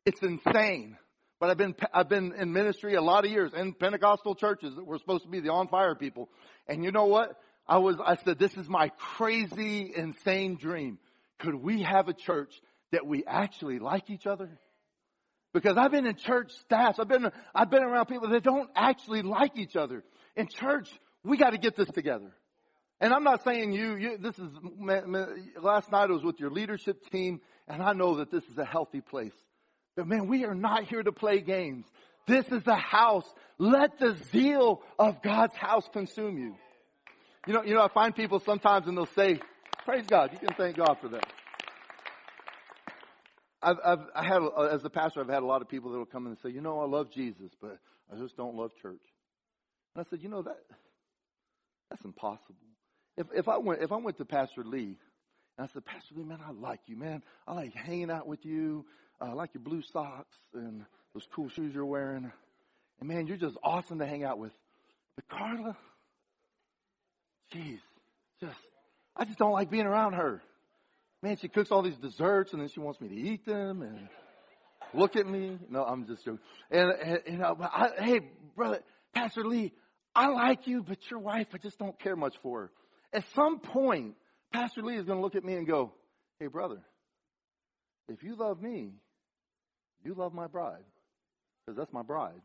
[0.06, 0.96] It's insane.
[1.40, 4.84] But I've been, I've been in ministry a lot of years in Pentecostal churches that
[4.84, 6.28] were supposed to be the on fire people.
[6.66, 7.36] And you know what?
[7.66, 10.98] I was, I said, this is my crazy, insane dream.
[11.38, 12.52] Could we have a church
[12.92, 14.58] that we actually like each other?
[15.52, 19.22] Because I've been in church staffs, I've been, I've been around people that don't actually
[19.22, 20.04] like each other.
[20.36, 20.88] In church,
[21.28, 22.32] we got to get this together.
[23.00, 24.48] And I'm not saying you, you this is,
[25.60, 28.64] last night I was with your leadership team, and I know that this is a
[28.64, 29.34] healthy place.
[29.94, 31.86] But man, we are not here to play games.
[32.26, 33.26] This is a house.
[33.58, 36.56] Let the zeal of God's house consume you.
[37.46, 39.40] You know, you know, I find people sometimes and they'll say,
[39.84, 40.30] praise God.
[40.32, 41.26] You can thank God for that.
[43.62, 45.98] I've, I've I had uh, as a pastor, I've had a lot of people that
[45.98, 47.78] will come in and say, you know, I love Jesus, but
[48.12, 49.00] I just don't love church.
[49.94, 50.58] And I said, you know that
[51.90, 52.54] that's impossible.
[53.16, 54.96] If if I went if I went to Pastor Lee
[55.56, 57.22] and I said, Pastor Lee, man, I like you, man.
[57.46, 58.84] I like hanging out with you.
[59.20, 60.84] Uh, I like your blue socks and
[61.14, 62.30] those cool shoes you're wearing.
[63.00, 64.52] And man, you're just awesome to hang out with.
[65.16, 65.76] But Carla,
[67.52, 67.80] jeez,
[68.40, 68.58] just,
[69.16, 70.40] I just don't like being around her.
[71.22, 74.08] Man, she cooks all these desserts and then she wants me to eat them and
[74.94, 75.58] look at me.
[75.68, 76.38] No, I'm just joking.
[76.70, 78.20] And, and you uh, know, I, hey,
[78.54, 78.80] brother,
[79.12, 79.72] Pastor Lee,
[80.18, 82.70] I like you, but your wife, I just don't care much for her.
[83.12, 84.16] At some point,
[84.52, 85.92] Pastor Lee is going to look at me and go,
[86.40, 86.80] hey, brother,
[88.08, 88.94] if you love me,
[90.04, 90.82] you love my bride.
[91.64, 92.40] Because that's my bride.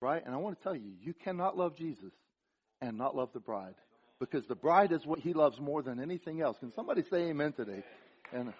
[0.00, 0.24] Right?
[0.24, 2.12] And I want to tell you, you cannot love Jesus
[2.80, 3.74] and not love the bride.
[4.20, 6.58] Because the bride is what he loves more than anything else.
[6.58, 7.82] Can somebody say amen today?
[8.32, 8.52] And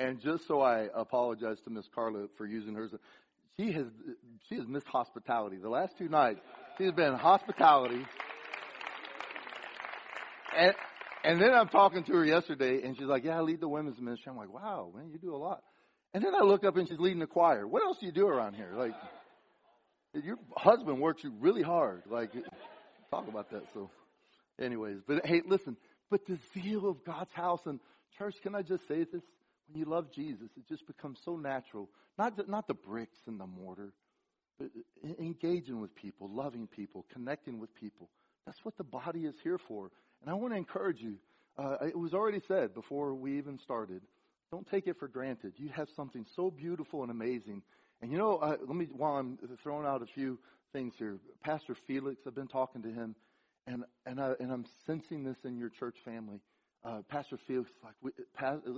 [0.00, 2.90] And just so I apologize to Miss Carla for using hers,
[3.60, 3.86] she has
[4.48, 5.58] she has missed hospitality.
[5.58, 6.40] The last two nights,
[6.78, 8.04] she has been hospitality.
[10.56, 10.74] And
[11.22, 14.00] and then I'm talking to her yesterday, and she's like, "Yeah, I lead the women's
[14.00, 15.62] ministry." I'm like, "Wow, man, you do a lot."
[16.14, 17.66] And then I look up, and she's leading the choir.
[17.66, 18.72] What else do you do around here?
[18.74, 18.94] Like,
[20.14, 22.02] your husband works you really hard.
[22.10, 22.32] Like,
[23.10, 23.62] talk about that.
[23.74, 23.90] So,
[24.60, 25.76] anyways, but hey, listen.
[26.10, 27.78] But the zeal of God's house and
[28.18, 28.34] church.
[28.42, 29.22] Can I just say this?
[29.70, 31.88] When you love Jesus, it just becomes so natural.
[32.18, 33.92] Not the, not the bricks and the mortar,
[34.58, 34.68] but
[35.18, 38.08] engaging with people, loving people, connecting with people.
[38.46, 39.90] That's what the body is here for.
[40.22, 41.16] And I want to encourage you.
[41.56, 44.02] Uh, it was already said before we even started.
[44.50, 45.52] Don't take it for granted.
[45.56, 47.62] You have something so beautiful and amazing.
[48.02, 50.38] And you know, uh, let me while I'm throwing out a few
[50.72, 51.18] things here.
[51.44, 53.14] Pastor Felix, I've been talking to him,
[53.66, 56.40] and and I and I'm sensing this in your church family.
[56.82, 58.10] Uh, Pastor Felix, like we,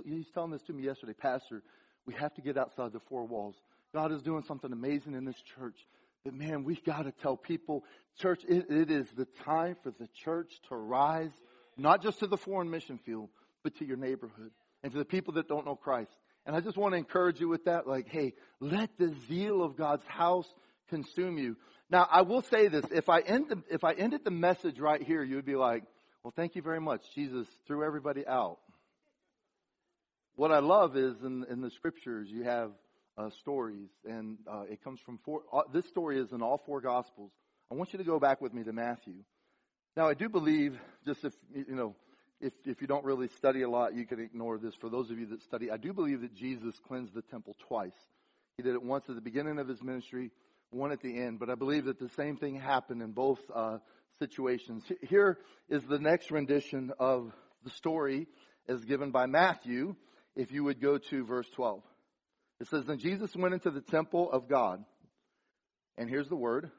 [0.05, 1.13] he's telling this to me yesterday.
[1.13, 1.63] Pastor,
[2.05, 3.55] we have to get outside the four walls.
[3.93, 5.77] God is doing something amazing in this church.
[6.25, 7.83] But man, we got to tell people,
[8.19, 11.31] church, it, it is the time for the church to rise,
[11.77, 13.29] not just to the foreign mission field,
[13.63, 14.51] but to your neighborhood
[14.83, 16.11] and to the people that don't know Christ.
[16.45, 19.77] And I just want to encourage you with that, like, hey, let the zeal of
[19.77, 20.47] God's house
[20.89, 21.55] consume you.
[21.89, 25.01] Now, I will say this: if I end the, if I ended the message right
[25.01, 25.83] here, you would be like,
[26.23, 27.01] "Well, thank you very much.
[27.15, 28.59] Jesus threw everybody out."
[30.35, 32.71] What I love is in, in the scriptures you have
[33.17, 35.41] uh, stories, and uh, it comes from four.
[35.51, 37.31] Uh, this story is in all four Gospels.
[37.71, 39.23] I want you to go back with me to Matthew.
[39.95, 41.95] Now, I do believe, just if you know,
[42.41, 44.73] if if you don't really study a lot, you can ignore this.
[44.73, 47.93] For those of you that study, I do believe that Jesus cleansed the temple twice.
[48.57, 50.31] He did it once at the beginning of his ministry,
[50.71, 51.39] one at the end.
[51.39, 53.77] But I believe that the same thing happened in both uh,
[54.19, 54.83] situations.
[55.01, 55.37] Here
[55.69, 57.31] is the next rendition of
[57.63, 58.27] the story,
[58.67, 59.95] as given by Matthew.
[60.35, 61.83] If you would go to verse 12.
[62.59, 64.83] It says, Then Jesus went into the temple of God.
[65.97, 66.71] And here's the word.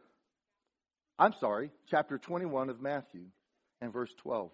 [1.18, 3.26] I'm sorry, chapter 21 of Matthew
[3.80, 4.50] and verse 12.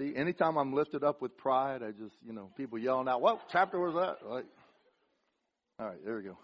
[0.00, 3.48] See, anytime I'm lifted up with pride, I just, you know, people yelling out, what
[3.50, 4.18] chapter was that?
[5.80, 6.38] All right, there we go.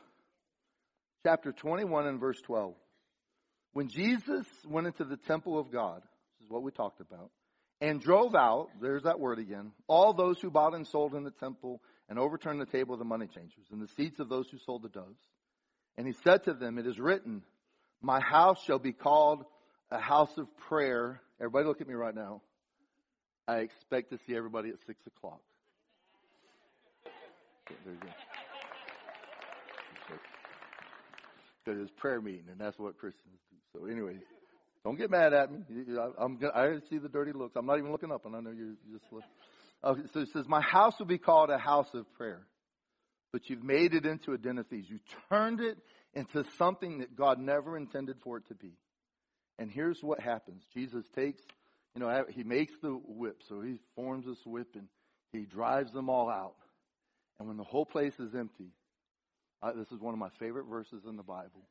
[1.24, 2.74] Chapter 21 and verse 12.
[3.76, 7.30] When Jesus went into the temple of God, this is what we talked about,
[7.82, 11.30] and drove out, there's that word again, all those who bought and sold in the
[11.30, 14.56] temple and overturned the table of the money changers and the seats of those who
[14.64, 15.20] sold the doves.
[15.98, 17.42] And he said to them, It is written,
[18.00, 19.44] My house shall be called
[19.90, 21.20] a house of prayer.
[21.38, 22.40] Everybody look at me right now.
[23.46, 25.42] I expect to see everybody at six o'clock.
[27.70, 27.76] Okay,
[31.62, 33.36] Because it's prayer meeting, and that's what Christians.
[33.76, 34.20] So, anyways,
[34.84, 35.58] don't get mad at me.
[36.18, 37.56] I'm, I see the dirty looks.
[37.56, 39.28] I'm not even looking up, and I know you're just looking.
[39.84, 42.46] Okay, so it says, My house will be called a house of prayer.
[43.32, 44.88] But you've made it into a den of thieves.
[44.88, 44.98] You
[45.28, 45.76] turned it
[46.14, 48.72] into something that God never intended for it to be.
[49.58, 51.42] And here's what happens Jesus takes,
[51.94, 53.42] you know, he makes the whip.
[53.48, 54.88] So he forms this whip and
[55.32, 56.56] he drives them all out.
[57.38, 58.70] And when the whole place is empty,
[59.74, 61.66] this is one of my favorite verses in the Bible.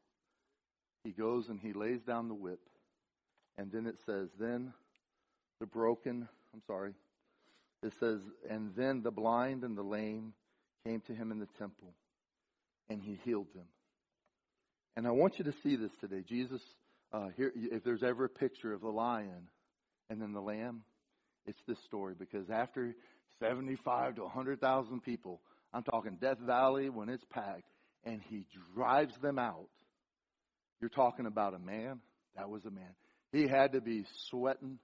[1.06, 2.60] He goes and he lays down the whip.
[3.58, 4.74] And then it says, Then
[5.60, 6.94] the broken, I'm sorry,
[7.84, 10.34] it says, and then the blind and the lame
[10.84, 11.94] came to him in the temple,
[12.90, 13.68] and he healed them.
[14.98, 16.24] And I want you to see this today.
[16.28, 16.62] Jesus,
[17.14, 19.50] uh, here, if there's ever a picture of the lion
[20.10, 20.82] and then the lamb,
[21.46, 22.96] it's this story because after
[23.40, 25.42] 75 to 100,000 people,
[25.72, 27.70] I'm talking Death Valley when it's packed,
[28.04, 29.70] and he drives them out.
[30.86, 32.00] You're talking about a man.
[32.36, 32.94] That was a man.
[33.32, 34.78] He had to be sweating.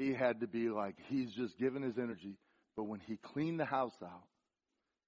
[0.00, 2.34] He had to be like, he's just giving his energy.
[2.76, 4.24] But when he cleaned the house out,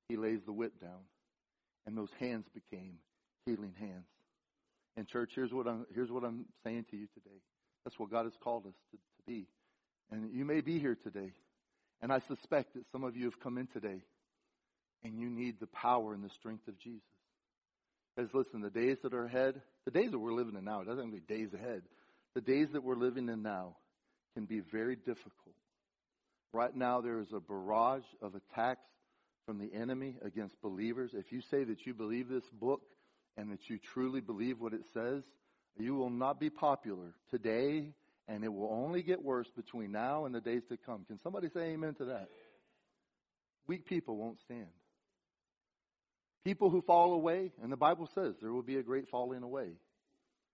[0.08, 1.02] he lays the whip down,
[1.84, 2.98] and those hands became
[3.44, 4.06] healing hands.
[4.96, 7.40] And church, here's what I'm here's what I'm saying to you today.
[7.84, 9.48] That's what God has called us to, to be.
[10.12, 11.32] And you may be here today,
[12.00, 14.04] and I suspect that some of you have come in today
[15.02, 17.02] and you need the power and the strength of Jesus.
[18.16, 20.86] Because listen, the days that are ahead, the days that we're living in now, it
[20.86, 21.82] doesn't mean days ahead.
[22.34, 23.76] The days that we're living in now
[24.34, 25.54] can be very difficult.
[26.52, 28.86] Right now, there is a barrage of attacks
[29.44, 31.10] from the enemy against believers.
[31.12, 32.82] If you say that you believe this book
[33.36, 35.22] and that you truly believe what it says,
[35.78, 37.92] you will not be popular today,
[38.28, 41.04] and it will only get worse between now and the days to come.
[41.06, 42.28] Can somebody say amen to that?
[43.66, 44.68] Weak people won't stand.
[46.46, 49.70] People who fall away, and the Bible says there will be a great falling away.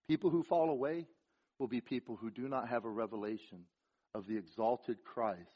[0.08, 1.04] People who fall away
[1.58, 3.66] will be people who do not have a revelation
[4.14, 5.50] of the exalted Christ,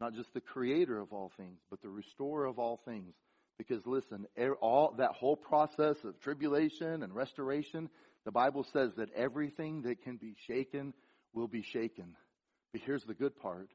[0.00, 3.12] not just the creator of all things, but the restorer of all things.
[3.58, 4.26] Because listen,
[4.62, 7.90] all that whole process of tribulation and restoration,
[8.24, 10.94] the Bible says that everything that can be shaken
[11.34, 12.16] will be shaken.
[12.72, 13.68] But here's the good part.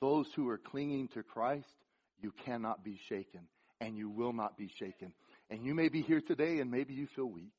[0.00, 1.74] Those who are clinging to Christ,
[2.22, 3.40] you cannot be shaken
[3.80, 5.12] and you will not be shaken.
[5.50, 7.52] And you may be here today and maybe you feel weak.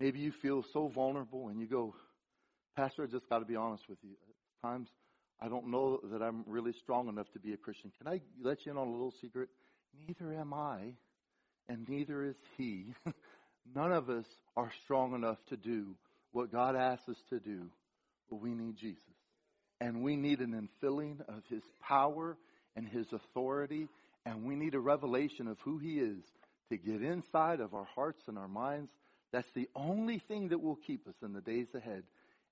[0.00, 1.94] Maybe you feel so vulnerable and you go,
[2.76, 4.10] Pastor, I just got to be honest with you.
[4.10, 4.88] At times,
[5.40, 7.92] I don't know that I'm really strong enough to be a Christian.
[7.98, 9.48] Can I let you in on a little secret?
[10.06, 10.94] Neither am I,
[11.68, 12.94] and neither is he.
[13.74, 14.24] None of us
[14.56, 15.94] are strong enough to do
[16.32, 17.66] what God asks us to do,
[18.28, 18.98] but we need Jesus.
[19.80, 22.36] And we need an infilling of his power
[22.74, 23.88] and his authority,
[24.26, 26.22] and we need a revelation of who he is
[26.68, 28.90] to get inside of our hearts and our minds.
[29.32, 32.04] That's the only thing that will keep us in the days ahead.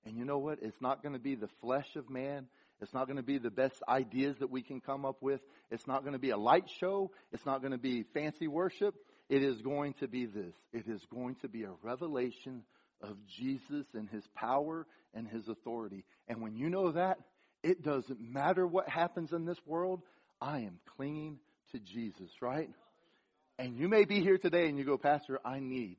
[0.05, 0.59] And you know what?
[0.61, 2.47] It's not going to be the flesh of man.
[2.81, 5.39] It's not going to be the best ideas that we can come up with.
[5.71, 7.11] It's not going to be a light show.
[7.31, 8.95] It's not going to be fancy worship.
[9.29, 10.53] It is going to be this.
[10.73, 12.63] It is going to be a revelation
[13.01, 16.03] of Jesus and his power and his authority.
[16.27, 17.19] And when you know that,
[17.63, 20.01] it doesn't matter what happens in this world.
[20.41, 21.39] I am clinging
[21.71, 22.69] to Jesus, right?
[23.59, 25.97] And you may be here today and you go, Pastor, I need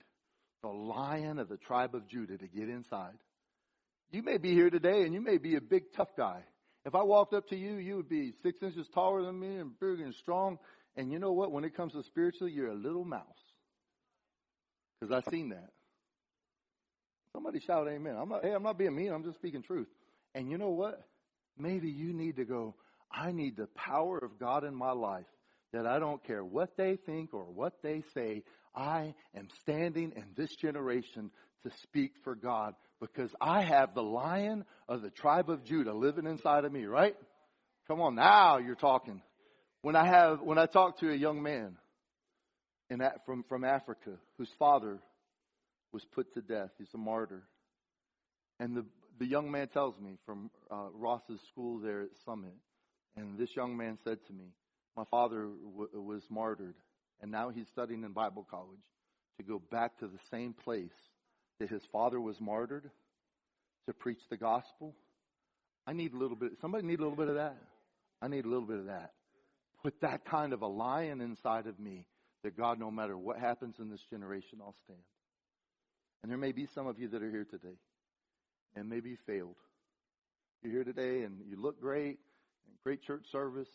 [0.62, 3.16] the lion of the tribe of Judah to get inside.
[4.10, 6.42] You may be here today and you may be a big tough guy.
[6.84, 9.78] If I walked up to you, you would be six inches taller than me and
[9.78, 10.58] big and strong.
[10.96, 11.50] And you know what?
[11.50, 13.22] When it comes to spiritually, you're a little mouse.
[15.00, 15.70] Because I've seen that.
[17.32, 18.16] Somebody shout amen.
[18.20, 19.12] I'm not, hey, I'm not being mean.
[19.12, 19.88] I'm just speaking truth.
[20.34, 21.02] And you know what?
[21.58, 22.74] Maybe you need to go,
[23.10, 25.26] I need the power of God in my life
[25.74, 28.44] that I don't care what they think or what they say.
[28.76, 31.32] I am standing in this generation
[31.64, 36.26] to speak for God because I have the lion of the tribe of Judah living
[36.26, 37.16] inside of me, right?
[37.88, 39.20] Come on, now you're talking.
[39.82, 41.76] When I have, when I talk to a young man
[42.88, 45.00] in from, from Africa whose father
[45.92, 47.42] was put to death, he's a martyr.
[48.60, 48.84] And the,
[49.18, 52.54] the young man tells me from uh, Ross's school there at Summit,
[53.16, 54.44] and this young man said to me,
[54.96, 56.76] my father w- was martyred,
[57.20, 58.84] and now he's studying in Bible college
[59.38, 60.92] to go back to the same place
[61.58, 62.90] that his father was martyred
[63.86, 64.94] to preach the gospel.
[65.86, 67.56] I need a little bit, somebody need a little bit of that?
[68.22, 69.12] I need a little bit of that.
[69.82, 72.06] Put that kind of a lion inside of me
[72.42, 75.00] that God, no matter what happens in this generation, I'll stand.
[76.22, 77.76] And there may be some of you that are here today
[78.76, 79.56] and maybe you failed.
[80.62, 82.18] You're here today and you look great,
[82.82, 83.68] great church service,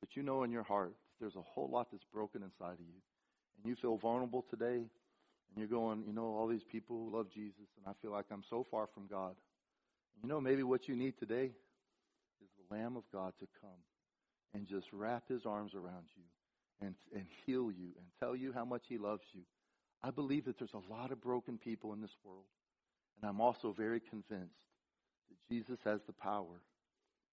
[0.00, 3.00] but you know in your heart there's a whole lot that's broken inside of you.
[3.56, 7.66] And you feel vulnerable today, and you're going, you know, all these people love Jesus,
[7.76, 9.34] and I feel like I'm so far from God.
[10.22, 11.50] You know, maybe what you need today
[12.40, 13.70] is the Lamb of God to come
[14.54, 18.64] and just wrap his arms around you and, and heal you and tell you how
[18.64, 19.42] much he loves you.
[20.02, 22.44] I believe that there's a lot of broken people in this world.
[23.20, 24.54] And I'm also very convinced
[25.28, 26.62] that Jesus has the power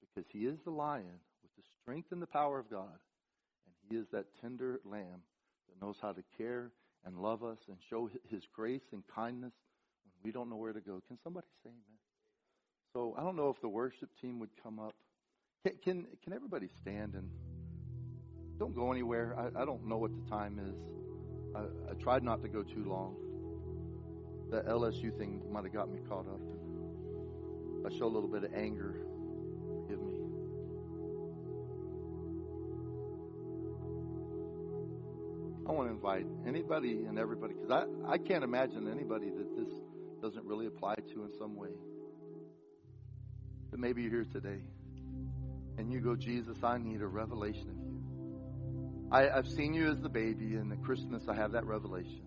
[0.01, 1.19] because he is the lion
[1.85, 2.97] strength and the power of God.
[3.67, 5.21] And he is that tender lamb
[5.69, 6.71] that knows how to care
[7.05, 9.53] and love us and show his grace and kindness
[10.03, 10.99] when we don't know where to go.
[11.07, 11.99] Can somebody say amen?
[12.93, 14.95] So I don't know if the worship team would come up.
[15.63, 17.29] Can, can, can everybody stand and
[18.57, 19.35] don't go anywhere?
[19.37, 20.75] I, I don't know what the time is.
[21.55, 23.15] I, I tried not to go too long.
[24.49, 26.41] The LSU thing might have got me caught up.
[27.85, 28.95] I show a little bit of anger.
[35.67, 39.69] I want to invite anybody and everybody, because I, I can't imagine anybody that this
[40.21, 41.69] doesn't really apply to in some way.
[43.71, 44.61] But maybe you're here today
[45.77, 49.09] and you go, Jesus, I need a revelation of you.
[49.11, 52.21] I, I've seen you as the baby, and at Christmas I have that revelation.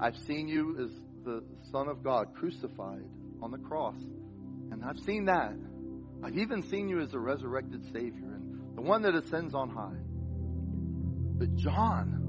[0.00, 0.90] I've seen you as
[1.24, 3.04] the Son of God crucified
[3.40, 3.96] on the cross,
[4.70, 5.54] and I've seen that.
[6.22, 10.00] I've even seen you as a resurrected Savior and the one that ascends on high.
[11.36, 12.23] But John,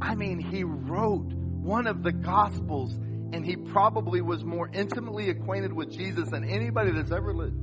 [0.00, 2.92] I mean, he wrote one of the Gospels
[3.32, 7.56] and he probably was more intimately acquainted with Jesus than anybody that's ever lived.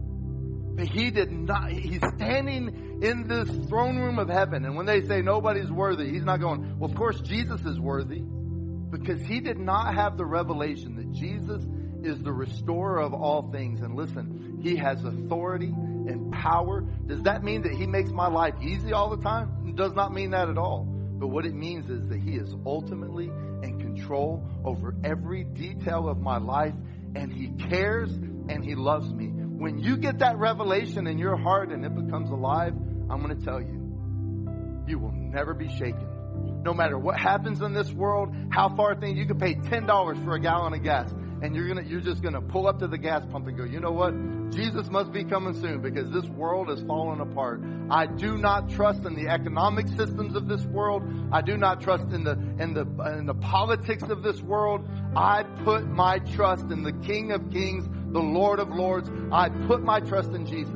[0.77, 4.63] But he did not, he's standing in this throne room of heaven.
[4.63, 8.21] And when they say nobody's worthy, he's not going, well, of course Jesus is worthy
[8.21, 11.61] because he did not have the revelation that Jesus
[12.03, 13.81] is the restorer of all things.
[13.81, 16.81] And listen, he has authority and power.
[16.81, 19.65] Does that mean that he makes my life easy all the time?
[19.67, 20.87] It does not mean that at all.
[21.19, 23.25] But what it means is that he is ultimately
[23.63, 26.75] in control over every detail of my life
[27.15, 29.27] and he cares and he loves me.
[29.27, 32.73] When you get that revelation in your heart and it becomes alive,
[33.09, 36.61] I'm going to tell you, you will never be shaken.
[36.63, 40.35] No matter what happens in this world, how far things, you can pay $10 for
[40.35, 41.11] a gallon of gas
[41.41, 43.79] and you're gonna, you're just gonna pull up to the gas pump and go, you
[43.79, 44.13] know what?
[44.51, 47.61] Jesus must be coming soon because this world is falling apart.
[47.89, 51.03] I do not trust in the economic systems of this world.
[51.31, 52.85] I do not trust in the, in the,
[53.17, 54.87] in the politics of this world.
[55.15, 59.09] I put my trust in the King of Kings, the Lord of Lords.
[59.31, 60.73] I put my trust in Jesus.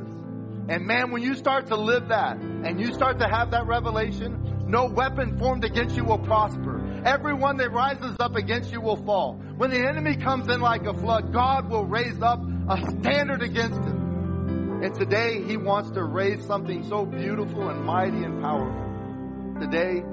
[0.68, 4.66] And man, when you start to live that and you start to have that revelation,
[4.68, 6.81] no weapon formed against you will prosper.
[7.04, 9.34] Everyone that rises up against you will fall.
[9.56, 13.80] When the enemy comes in like a flood, God will raise up a standard against
[13.80, 14.82] him.
[14.84, 19.60] And today he wants to raise something so beautiful and mighty and powerful.
[19.60, 20.04] Today,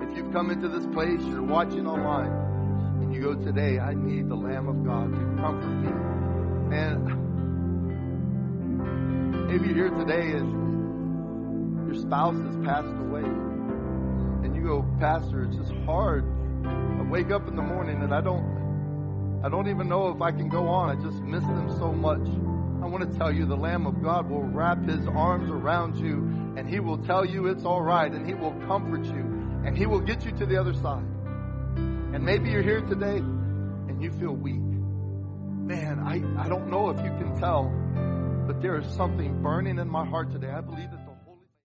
[0.00, 2.30] if you've come into this place, you're watching online,
[3.02, 5.90] and you go, today, I need the Lamb of God to comfort me.
[6.76, 7.06] And
[9.48, 13.24] maybe you're here today and your spouse has passed away.
[13.24, 16.24] And you go, Pastor, it's just hard.
[16.66, 20.32] I wake up in the morning and I don't, I don't even know if I
[20.32, 20.90] can go on.
[20.90, 22.26] I just miss them so much.
[22.82, 26.18] I want to tell you the Lamb of God will wrap his arms around you
[26.56, 29.86] and he will tell you it's all right and he will comfort you and he
[29.86, 31.04] will get you to the other side.
[31.76, 34.60] And maybe you're here today and you feel weak.
[34.60, 37.72] Man, I, I don't know if you can tell,
[38.46, 40.50] but there is something burning in my heart today.
[40.50, 41.05] I believe that